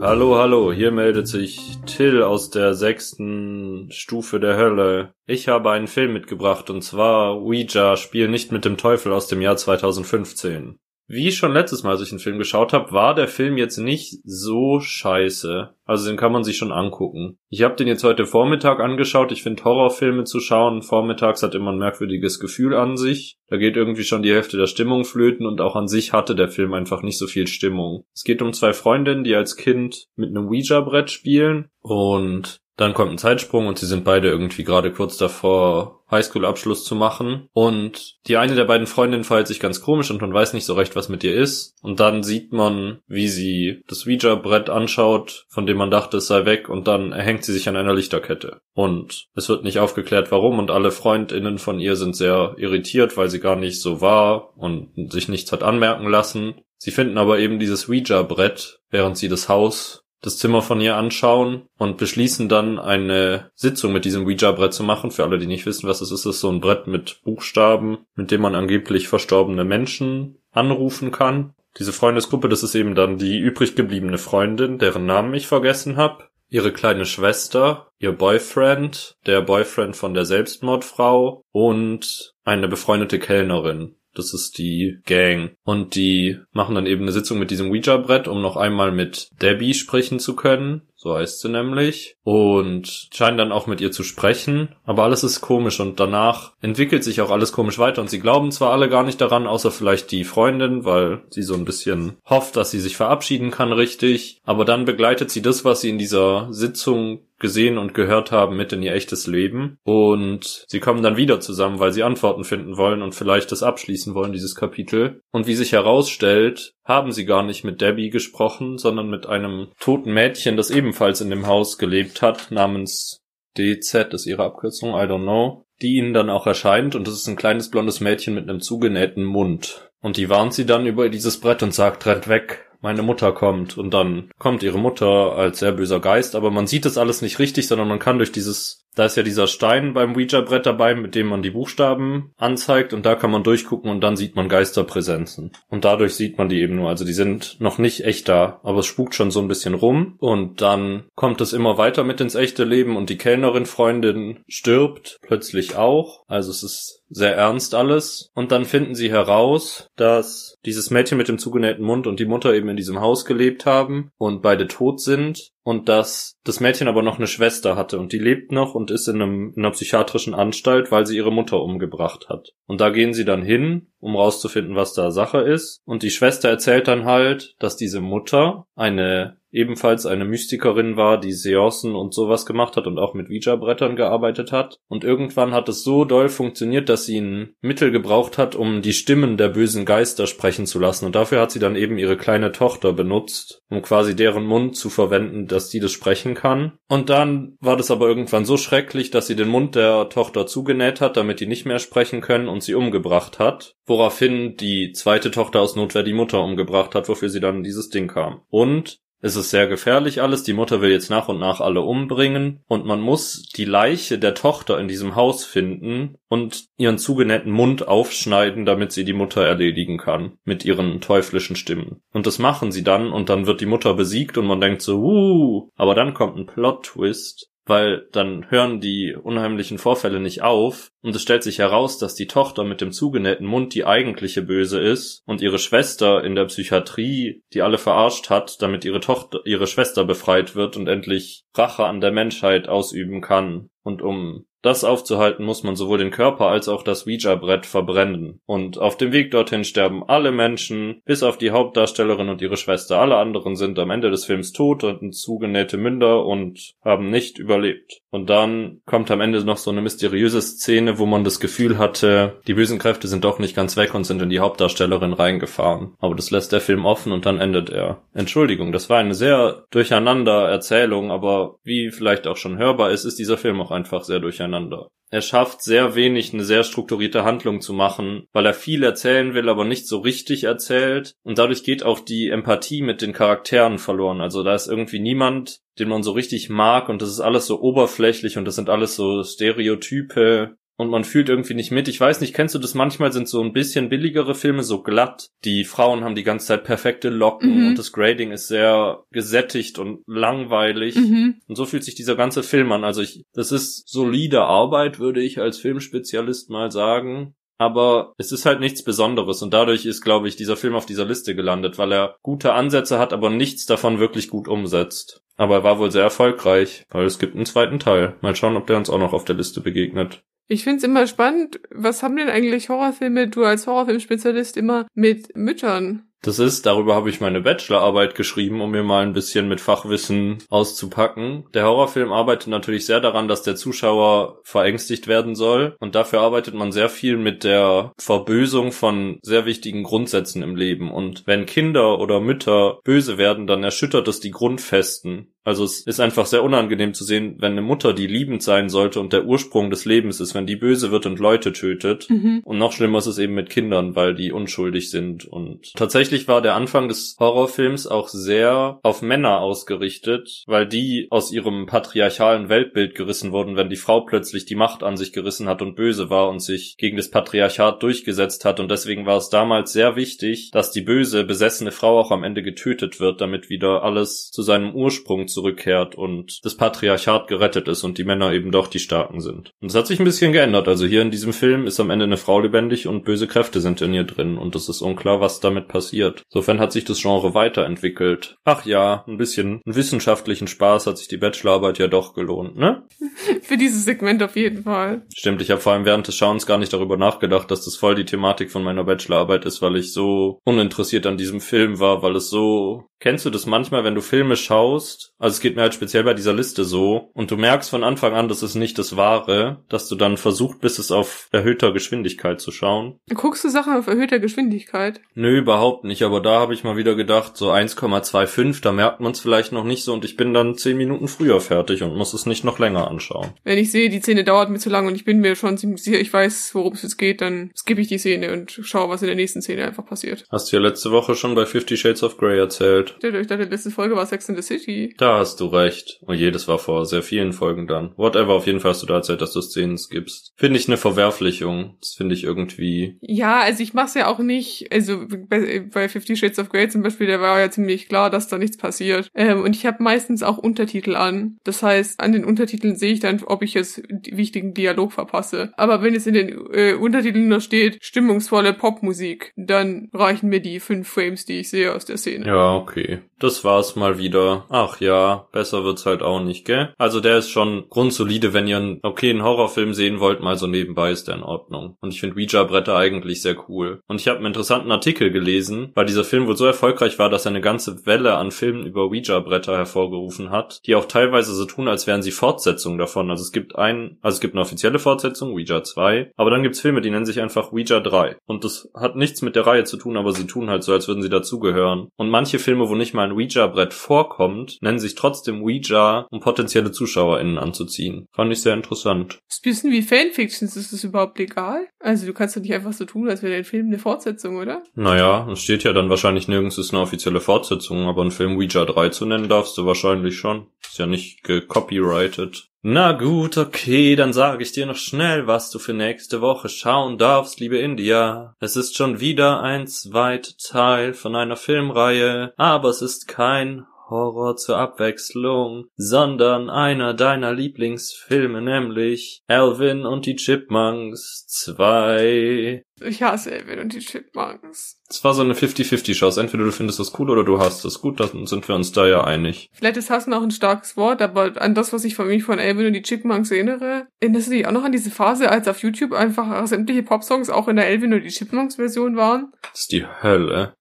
[0.00, 5.12] Hallo, hallo, hier meldet sich Till aus der sechsten Stufe der Hölle.
[5.26, 9.42] Ich habe einen Film mitgebracht und zwar Ouija, Spiel nicht mit dem Teufel aus dem
[9.42, 10.78] Jahr 2015.
[11.10, 14.18] Wie schon letztes Mal, als ich den Film geschaut habe, war der Film jetzt nicht
[14.24, 15.70] so scheiße.
[15.86, 17.38] Also den kann man sich schon angucken.
[17.48, 19.32] Ich habe den jetzt heute Vormittag angeschaut.
[19.32, 23.38] Ich finde Horrorfilme zu schauen vormittags hat immer ein merkwürdiges Gefühl an sich.
[23.48, 26.48] Da geht irgendwie schon die Hälfte der Stimmung flöten und auch an sich hatte der
[26.48, 28.04] Film einfach nicht so viel Stimmung.
[28.14, 33.10] Es geht um zwei Freundinnen, die als Kind mit einem Ouija-Brett spielen und dann kommt
[33.10, 37.48] ein Zeitsprung und sie sind beide irgendwie gerade kurz davor, Highschool-Abschluss zu machen.
[37.52, 40.74] Und die eine der beiden Freundinnen verhält sich ganz komisch und man weiß nicht so
[40.74, 41.74] recht, was mit ihr ist.
[41.82, 46.44] Und dann sieht man, wie sie das Ouija-Brett anschaut, von dem man dachte, es sei
[46.44, 48.60] weg, und dann erhängt sie sich an einer Lichterkette.
[48.74, 53.28] Und es wird nicht aufgeklärt, warum, und alle Freundinnen von ihr sind sehr irritiert, weil
[53.28, 56.54] sie gar nicht so war und sich nichts hat anmerken lassen.
[56.76, 61.62] Sie finden aber eben dieses Ouija-Brett, während sie das Haus das Zimmer von ihr anschauen
[61.78, 65.10] und beschließen dann eine Sitzung mit diesem Ouija-Brett zu machen.
[65.10, 68.30] Für alle, die nicht wissen, was es ist, ist so ein Brett mit Buchstaben, mit
[68.30, 71.54] dem man angeblich verstorbene Menschen anrufen kann.
[71.78, 76.24] Diese Freundesgruppe, das ist eben dann die übrig gebliebene Freundin, deren Namen ich vergessen habe,
[76.48, 83.94] ihre kleine Schwester, ihr Boyfriend, der Boyfriend von der Selbstmordfrau und eine befreundete Kellnerin.
[84.14, 85.52] Das ist die Gang.
[85.64, 89.74] Und die machen dann eben eine Sitzung mit diesem Ouija-Brett, um noch einmal mit Debbie
[89.74, 90.82] sprechen zu können.
[90.96, 92.16] So heißt sie nämlich.
[92.24, 94.74] Und scheinen dann auch mit ihr zu sprechen.
[94.84, 98.00] Aber alles ist komisch und danach entwickelt sich auch alles komisch weiter.
[98.00, 101.54] Und sie glauben zwar alle gar nicht daran, außer vielleicht die Freundin, weil sie so
[101.54, 104.40] ein bisschen hofft, dass sie sich verabschieden kann richtig.
[104.44, 108.72] Aber dann begleitet sie das, was sie in dieser Sitzung gesehen und gehört haben mit
[108.72, 109.78] in ihr echtes Leben.
[109.84, 114.14] Und sie kommen dann wieder zusammen, weil sie Antworten finden wollen und vielleicht das abschließen
[114.14, 115.20] wollen, dieses Kapitel.
[115.30, 120.12] Und wie sich herausstellt, haben sie gar nicht mit Debbie gesprochen, sondern mit einem toten
[120.12, 123.22] Mädchen, das ebenfalls in dem Haus gelebt hat, namens
[123.56, 127.28] DZ ist ihre Abkürzung, I don't know, die ihnen dann auch erscheint und das ist
[127.28, 129.90] ein kleines blondes Mädchen mit einem zugenähten Mund.
[130.00, 133.76] Und die warnt sie dann über dieses Brett und sagt, rennt weg, meine Mutter kommt
[133.76, 137.38] und dann kommt ihre Mutter als sehr böser Geist, aber man sieht das alles nicht
[137.38, 141.14] richtig, sondern man kann durch dieses da ist ja dieser Stein beim Ouija-Brett dabei, mit
[141.14, 145.52] dem man die Buchstaben anzeigt und da kann man durchgucken und dann sieht man Geisterpräsenzen.
[145.68, 146.88] Und dadurch sieht man die eben nur.
[146.88, 150.16] Also die sind noch nicht echt da, aber es spukt schon so ein bisschen rum
[150.18, 155.76] und dann kommt es immer weiter mit ins echte Leben und die Kellnerin-Freundin stirbt plötzlich
[155.76, 156.24] auch.
[156.26, 158.30] Also es ist sehr ernst alles.
[158.34, 162.54] Und dann finden sie heraus, dass dieses Mädchen mit dem zugenähten Mund und die Mutter
[162.54, 167.02] eben in diesem Haus gelebt haben und beide tot sind und dass das Mädchen aber
[167.02, 170.34] noch eine Schwester hatte und die lebt noch und ist in, einem, in einer psychiatrischen
[170.34, 172.52] Anstalt, weil sie ihre Mutter umgebracht hat.
[172.66, 175.80] Und da gehen sie dann hin, um rauszufinden, was da Sache ist.
[175.84, 181.32] Und die Schwester erzählt dann halt, dass diese Mutter eine ebenfalls eine Mystikerin war, die
[181.32, 184.78] Seancen und sowas gemacht hat und auch mit Ouija-Brettern gearbeitet hat.
[184.88, 188.92] Und irgendwann hat es so doll funktioniert, dass sie ein Mittel gebraucht hat, um die
[188.92, 191.06] Stimmen der bösen Geister sprechen zu lassen.
[191.06, 194.90] Und dafür hat sie dann eben ihre kleine Tochter benutzt, um quasi deren Mund zu
[194.90, 196.72] verwenden, dass die das sprechen kann.
[196.88, 201.00] Und dann war das aber irgendwann so schrecklich, dass sie den Mund der Tochter zugenäht
[201.00, 203.74] hat, damit die nicht mehr sprechen können und sie umgebracht hat.
[203.86, 208.08] Woraufhin die zweite Tochter aus Notwehr die Mutter umgebracht hat, wofür sie dann dieses Ding
[208.08, 208.42] kam.
[208.50, 210.44] Und es ist sehr gefährlich alles.
[210.44, 212.60] Die Mutter will jetzt nach und nach alle umbringen.
[212.68, 217.88] Und man muss die Leiche der Tochter in diesem Haus finden und ihren zugenähten Mund
[217.88, 220.38] aufschneiden, damit sie die Mutter erledigen kann.
[220.44, 222.00] Mit ihren teuflischen Stimmen.
[222.12, 224.98] Und das machen sie dann und dann wird die Mutter besiegt und man denkt so,
[224.98, 231.14] uh, aber dann kommt ein Plot-Twist weil dann hören die unheimlichen Vorfälle nicht auf und
[231.14, 235.22] es stellt sich heraus, dass die Tochter mit dem zugenähten Mund die eigentliche Böse ist
[235.26, 240.04] und ihre Schwester in der Psychiatrie, die alle verarscht hat, damit ihre Tochter, ihre Schwester
[240.04, 243.70] befreit wird und endlich Rache an der Menschheit ausüben kann.
[243.88, 248.40] Und um das aufzuhalten, muss man sowohl den Körper als auch das Ouija-Brett verbrennen.
[248.44, 252.98] Und auf dem Weg dorthin sterben alle Menschen, bis auf die Hauptdarstellerin und ihre Schwester.
[252.98, 258.02] Alle anderen sind am Ende des Films tot und zugenähte Münder und haben nicht überlebt.
[258.10, 262.40] Und dann kommt am Ende noch so eine mysteriöse Szene, wo man das Gefühl hatte,
[262.46, 265.94] die bösen Kräfte sind doch nicht ganz weg und sind in die Hauptdarstellerin reingefahren.
[265.98, 268.02] Aber das lässt der Film offen und dann endet er.
[268.14, 273.18] Entschuldigung, das war eine sehr durcheinander Erzählung, aber wie vielleicht auch schon hörbar ist, ist
[273.18, 274.88] dieser Film auch einfach sehr durcheinander.
[275.10, 279.48] Er schafft sehr wenig, eine sehr strukturierte Handlung zu machen, weil er viel erzählen will,
[279.48, 281.14] aber nicht so richtig erzählt.
[281.22, 284.20] Und dadurch geht auch die Empathie mit den Charakteren verloren.
[284.20, 287.60] Also da ist irgendwie niemand, den man so richtig mag und das ist alles so
[287.60, 291.88] oberflächlich und das sind alles so Stereotype und man fühlt irgendwie nicht mit.
[291.88, 292.74] Ich weiß nicht, kennst du das?
[292.74, 295.30] Manchmal sind so ein bisschen billigere Filme so glatt.
[295.44, 297.66] Die Frauen haben die ganze Zeit perfekte Locken mhm.
[297.66, 300.94] und das Grading ist sehr gesättigt und langweilig.
[300.94, 301.40] Mhm.
[301.48, 302.84] Und so fühlt sich dieser ganze Film an.
[302.84, 307.34] Also ich, das ist solide Arbeit, würde ich als Filmspezialist mal sagen.
[307.58, 311.04] Aber es ist halt nichts Besonderes und dadurch ist, glaube ich, dieser Film auf dieser
[311.04, 315.22] Liste gelandet, weil er gute Ansätze hat, aber nichts davon wirklich gut umsetzt.
[315.36, 318.16] Aber er war wohl sehr erfolgreich, weil es gibt einen zweiten Teil.
[318.20, 320.22] Mal schauen, ob der uns auch noch auf der Liste begegnet.
[320.46, 326.07] Ich find's immer spannend, was haben denn eigentlich Horrorfilme, du als Horrorfilmspezialist, immer mit Müttern?
[326.22, 330.38] Das ist, darüber habe ich meine Bachelorarbeit geschrieben, um mir mal ein bisschen mit Fachwissen
[330.48, 331.44] auszupacken.
[331.54, 335.76] Der Horrorfilm arbeitet natürlich sehr daran, dass der Zuschauer verängstigt werden soll.
[335.78, 340.90] Und dafür arbeitet man sehr viel mit der Verbösung von sehr wichtigen Grundsätzen im Leben.
[340.90, 345.98] Und wenn Kinder oder Mütter böse werden, dann erschüttert es die Grundfesten Also es ist
[345.98, 349.70] einfach sehr unangenehm zu sehen, wenn eine Mutter, die liebend sein sollte und der Ursprung
[349.70, 352.10] des Lebens ist, wenn die böse wird und Leute tötet.
[352.10, 352.42] Mhm.
[352.44, 355.24] Und noch schlimmer ist es eben mit Kindern, weil die unschuldig sind.
[355.24, 361.32] Und tatsächlich war der Anfang des Horrorfilms auch sehr auf Männer ausgerichtet, weil die aus
[361.32, 365.62] ihrem patriarchalen Weltbild gerissen wurden, wenn die Frau plötzlich die Macht an sich gerissen hat
[365.62, 368.60] und böse war und sich gegen das Patriarchat durchgesetzt hat.
[368.60, 372.42] Und deswegen war es damals sehr wichtig, dass die böse, besessene Frau auch am Ende
[372.42, 377.96] getötet wird, damit wieder alles zu seinem Ursprung zurückkehrt und das Patriarchat gerettet ist und
[377.96, 379.52] die Männer eben doch die Starken sind.
[379.60, 380.66] Und es hat sich ein bisschen geändert.
[380.66, 383.80] Also hier in diesem Film ist am Ende eine Frau lebendig und böse Kräfte sind
[383.80, 386.22] in ihr drin und es ist unklar, was damit passiert.
[386.30, 388.36] Insofern hat sich das Genre weiterentwickelt.
[388.44, 392.82] Ach ja, ein bisschen einen wissenschaftlichen Spaß hat sich die Bachelorarbeit ja doch gelohnt, ne?
[393.42, 395.02] Für dieses Segment auf jeden Fall.
[395.14, 397.94] Stimmt, ich habe vor allem während des Schauens gar nicht darüber nachgedacht, dass das voll
[397.94, 402.16] die Thematik von meiner Bachelorarbeit ist, weil ich so uninteressiert an diesem Film war, weil
[402.16, 405.12] es so Kennst du das manchmal, wenn du Filme schaust?
[405.18, 408.14] Also es geht mir halt speziell bei dieser Liste so und du merkst von Anfang
[408.14, 412.40] an, das ist nicht das Wahre, dass du dann versucht bist, es auf erhöhter Geschwindigkeit
[412.40, 412.98] zu schauen.
[413.14, 415.00] Guckst du Sachen auf erhöhter Geschwindigkeit?
[415.14, 419.12] Nö, überhaupt nicht, aber da habe ich mal wieder gedacht, so 1,25, da merkt man
[419.12, 422.14] es vielleicht noch nicht so und ich bin dann 10 Minuten früher fertig und muss
[422.14, 423.30] es nicht noch länger anschauen.
[423.44, 425.82] Wenn ich sehe, die Szene dauert mir zu lang und ich bin mir schon ziemlich
[425.84, 429.02] sicher, ich weiß, worum es jetzt geht, dann skippe ich die Szene und schaue, was
[429.02, 430.24] in der nächsten Szene einfach passiert.
[430.30, 432.87] Hast du ja letzte Woche schon bei Fifty Shades of Grey erzählt.
[432.96, 434.94] Ich dachte, die letzte Folge war Sex in the City.
[434.98, 436.00] Da hast du recht.
[436.06, 437.92] Oh je, das war vor sehr vielen Folgen dann.
[437.96, 440.32] Whatever, auf jeden Fall hast du da erzählt, dass du Szenen skippst.
[440.36, 441.76] Finde ich eine Verwerflichung.
[441.80, 442.98] Das finde ich irgendwie.
[443.00, 446.82] Ja, also ich mach's ja auch nicht, also bei, bei Fifty Shades of Grey zum
[446.82, 449.10] Beispiel, da war ja ziemlich klar, dass da nichts passiert.
[449.14, 451.38] Ähm, und ich habe meistens auch Untertitel an.
[451.44, 455.52] Das heißt, an den Untertiteln sehe ich dann, ob ich jetzt wichtigen Dialog verpasse.
[455.56, 460.60] Aber wenn es in den äh, Untertiteln nur steht, stimmungsvolle Popmusik, dann reichen mir die
[460.60, 462.26] fünf Frames, die ich sehe aus der Szene.
[462.26, 462.77] Ja, okay.
[462.78, 464.44] you Das war's mal wieder.
[464.48, 466.72] Ach ja, besser wird's halt auch nicht, gell?
[466.78, 470.92] Also der ist schon grundsolide, wenn ihr einen okayen Horrorfilm sehen wollt, mal so nebenbei
[470.92, 471.76] ist der in Ordnung.
[471.80, 473.80] Und ich finde Ouija-Bretter eigentlich sehr cool.
[473.88, 477.26] Und ich habe einen interessanten Artikel gelesen, weil dieser Film wohl so erfolgreich war, dass
[477.26, 481.66] er eine ganze Welle an Filmen über Ouija-Bretter hervorgerufen hat, die auch teilweise so tun,
[481.66, 483.10] als wären sie Fortsetzungen davon.
[483.10, 486.60] Also es gibt ein, also es gibt eine offizielle Fortsetzung, Ouija 2, aber dann gibt's
[486.60, 488.16] Filme, die nennen sich einfach Ouija 3.
[488.26, 490.86] Und das hat nichts mit der Reihe zu tun, aber sie tun halt so, als
[490.86, 491.88] würden sie dazugehören.
[491.96, 496.72] Und manche Filme, wo nicht mal ein Ouija-Brett vorkommt, nennen sich trotzdem Ouija, um potenzielle
[496.72, 498.06] ZuschauerInnen anzuziehen.
[498.12, 499.18] Fand ich sehr interessant.
[499.28, 501.66] Das ist ein bisschen wie Fanfictions, ist das überhaupt legal?
[501.80, 504.62] Also du kannst doch nicht einfach so tun, als wäre dein Film eine Fortsetzung, oder?
[504.74, 508.64] Naja, es steht ja dann wahrscheinlich nirgends ist eine offizielle Fortsetzung, aber einen Film Ouija
[508.64, 510.46] 3 zu nennen darfst du wahrscheinlich schon.
[510.66, 512.48] Ist ja nicht gecopyrighted.
[512.62, 516.98] Na gut, okay, dann sage ich dir noch schnell, was du für nächste Woche schauen
[516.98, 518.34] darfst, liebe India.
[518.40, 524.36] Es ist schon wieder ein zweiter Teil von einer Filmreihe, aber es ist kein Horror
[524.36, 532.64] zur Abwechslung, sondern einer deiner Lieblingsfilme, nämlich Alvin und die Chipmunks 2.
[532.84, 534.80] Ich hasse Elvin und die Chipmunks.
[534.88, 536.20] Es war so eine 50-50-Chance.
[536.20, 537.80] Entweder du findest das cool oder du hast es.
[537.80, 539.50] Gut, dann sind wir uns da ja einig.
[539.52, 542.38] Vielleicht ist Hassen auch ein starkes Wort, aber an das, was ich von mich von
[542.38, 545.62] Elvin und die Chipmunks erinnere, erinnerst du dich auch noch an diese Phase, als auf
[545.62, 549.32] YouTube einfach sämtliche Popsongs auch in der Elvin und die Chipmunks Version waren?
[549.42, 550.54] Das ist die Hölle.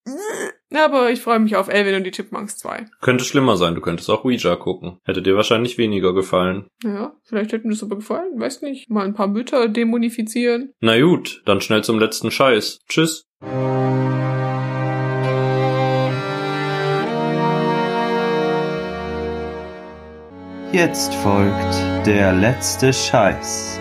[0.70, 2.88] Ja, aber ich freue mich auf Elvin und die Chipmunks 2.
[3.00, 5.00] Könnte schlimmer sein, du könntest auch Ouija gucken.
[5.06, 6.68] Hätte dir wahrscheinlich weniger gefallen.
[6.84, 8.90] Ja, vielleicht hätte mir das aber gefallen, weiß nicht.
[8.90, 10.74] Mal ein paar Mütter dämonifizieren.
[10.82, 12.80] Na gut, dann schnell zum letzten Scheiß.
[12.88, 13.26] Tschüss.
[20.72, 23.80] Jetzt folgt der letzte Scheiß.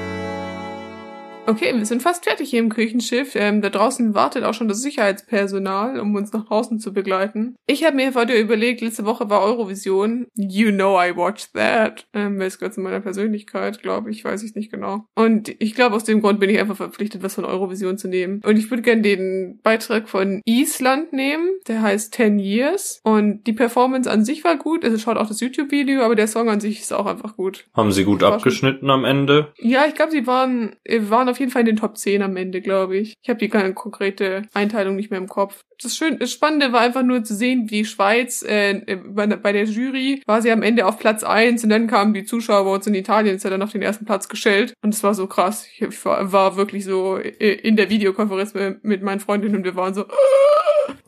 [1.48, 3.36] Okay, wir sind fast fertig hier im Kirchenschiff.
[3.36, 7.54] Ähm, da draußen wartet auch schon das Sicherheitspersonal, um uns nach draußen zu begleiten.
[7.66, 10.26] Ich habe mir heute überlegt, letzte Woche war Eurovision.
[10.34, 12.06] You know I watched that.
[12.12, 15.06] Ähm, das gehört zu meiner Persönlichkeit, glaube ich, weiß ich nicht genau.
[15.14, 18.42] Und ich glaube, aus dem Grund bin ich einfach verpflichtet, was von Eurovision zu nehmen.
[18.44, 21.48] Und ich würde gerne den Beitrag von Island nehmen.
[21.68, 23.00] Der heißt 10 Years.
[23.04, 24.82] Und die Performance an sich war gut.
[24.82, 27.66] Es schaut auch das YouTube-Video, aber der Song an sich ist auch einfach gut.
[27.74, 29.52] Haben sie gut abgeschnitten am Ende?
[29.58, 32.60] Ja, ich glaube, sie waren, waren auf jeden Fall in den Top 10 am Ende,
[32.60, 33.14] glaube ich.
[33.22, 35.62] Ich habe die keine konkrete Einteilung nicht mehr im Kopf.
[35.82, 40.22] Das, Schön, das Spannende war einfach nur zu sehen, wie Schweiz äh, bei, der Jury
[40.26, 42.94] war sie am Ende auf Platz 1 und dann kamen die Zuschauer bei uns in
[42.94, 44.74] Italien, ist ja dann auf den ersten Platz gestellt.
[44.82, 45.66] Und es war so krass.
[45.78, 49.76] Ich war, war wirklich so äh, in der Videokonferenz mit, mit meinen Freundinnen und wir
[49.76, 50.04] waren so.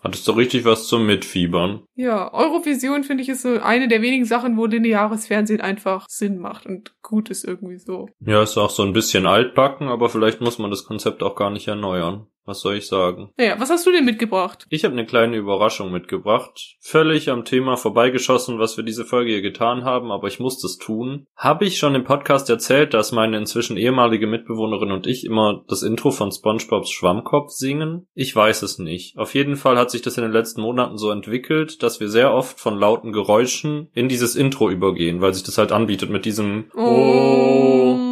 [0.02, 1.82] Hattest du richtig was zum Mitfiebern?
[1.94, 6.38] Ja, Eurovision finde ich ist so eine der wenigen Sachen, wo lineares Fernsehen einfach Sinn
[6.38, 8.08] macht und gut ist irgendwie so.
[8.20, 11.50] Ja, ist auch so ein bisschen altbacken, aber vielleicht muss man das Konzept auch gar
[11.50, 12.26] nicht erneuern.
[12.48, 13.28] Was soll ich sagen?
[13.36, 14.66] Naja, was hast du denn mitgebracht?
[14.70, 16.76] Ich habe eine kleine Überraschung mitgebracht.
[16.80, 20.78] Völlig am Thema vorbeigeschossen, was wir diese Folge hier getan haben, aber ich musste es
[20.78, 21.26] tun.
[21.36, 25.82] Habe ich schon im Podcast erzählt, dass meine inzwischen ehemalige Mitbewohnerin und ich immer das
[25.82, 28.06] Intro von SpongeBobs Schwammkopf singen?
[28.14, 29.18] Ich weiß es nicht.
[29.18, 32.32] Auf jeden Fall hat sich das in den letzten Monaten so entwickelt, dass wir sehr
[32.32, 36.70] oft von lauten Geräuschen in dieses Intro übergehen, weil sich das halt anbietet mit diesem
[36.74, 38.08] Oh.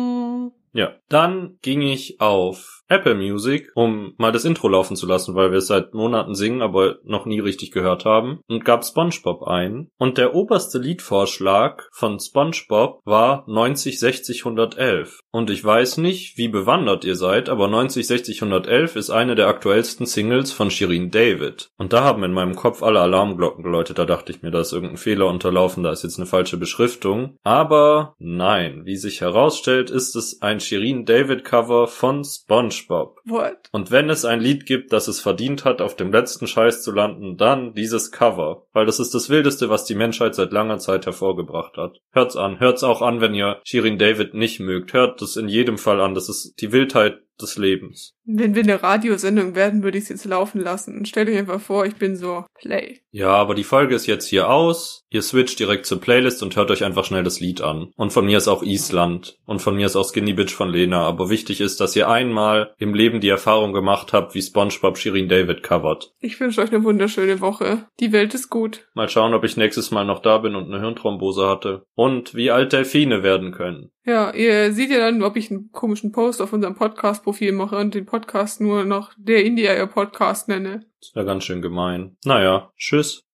[0.74, 5.50] Ja, dann ging ich auf Apple Music, um mal das Intro laufen zu lassen, weil
[5.50, 9.88] wir es seit Monaten singen, aber noch nie richtig gehört haben, und gab SpongeBob ein.
[9.98, 15.20] Und der oberste Liedvorschlag von SpongeBob war 90 60 111.
[15.32, 19.48] Und ich weiß nicht, wie bewandert ihr seid, aber 90 60 111 ist eine der
[19.48, 21.70] aktuellsten Singles von Shirin David.
[21.76, 23.98] Und da haben in meinem Kopf alle Alarmglocken geläutet.
[23.98, 27.36] Da dachte ich mir, da ist irgendein Fehler unterlaufen, da ist jetzt eine falsche Beschriftung.
[27.42, 32.75] Aber nein, wie sich herausstellt, ist es ein Shirin David Cover von SpongeBob.
[32.76, 33.20] SpongeBob.
[33.24, 33.68] What?
[33.72, 36.92] Und wenn es ein Lied gibt, das es verdient hat, auf dem letzten Scheiß zu
[36.92, 38.66] landen, dann dieses Cover.
[38.72, 42.00] Weil das ist das Wildeste, was die Menschheit seit langer Zeit hervorgebracht hat.
[42.12, 42.60] Hört's an.
[42.60, 44.92] Hört's auch an, wenn ihr Shirin David nicht mögt.
[44.92, 46.14] Hört das in jedem Fall an.
[46.14, 48.14] Das ist die Wildheit des Lebens.
[48.24, 51.06] Wenn wir eine Radiosendung werden, würde ich es jetzt laufen lassen.
[51.06, 53.00] Stell dir einfach vor, ich bin so Play.
[53.10, 55.04] Ja, aber die Folge ist jetzt hier aus.
[55.10, 57.92] Ihr switcht direkt zur Playlist und hört euch einfach schnell das Lied an.
[57.96, 59.38] Und von mir ist auch Island.
[59.46, 61.02] Und von mir ist auch Skinny Bitch von Lena.
[61.02, 65.28] Aber wichtig ist, dass ihr einmal im Leben die Erfahrung gemacht habt, wie SpongeBob Shirin
[65.28, 66.12] David covert.
[66.20, 67.86] Ich wünsche euch eine wunderschöne Woche.
[68.00, 68.86] Die Welt ist gut.
[68.94, 71.84] Mal schauen, ob ich nächstes Mal noch da bin und eine Hirnthrombose hatte.
[71.94, 73.92] Und wie alt Delfine werden können.
[74.06, 77.92] Ja, ihr seht ja dann, ob ich einen komischen Post auf unserem Podcast-Profil mache und
[77.92, 80.86] den Podcast nur noch der India ihr Podcast nenne.
[81.00, 82.16] Das wäre ganz schön gemein.
[82.24, 83.25] Naja, tschüss.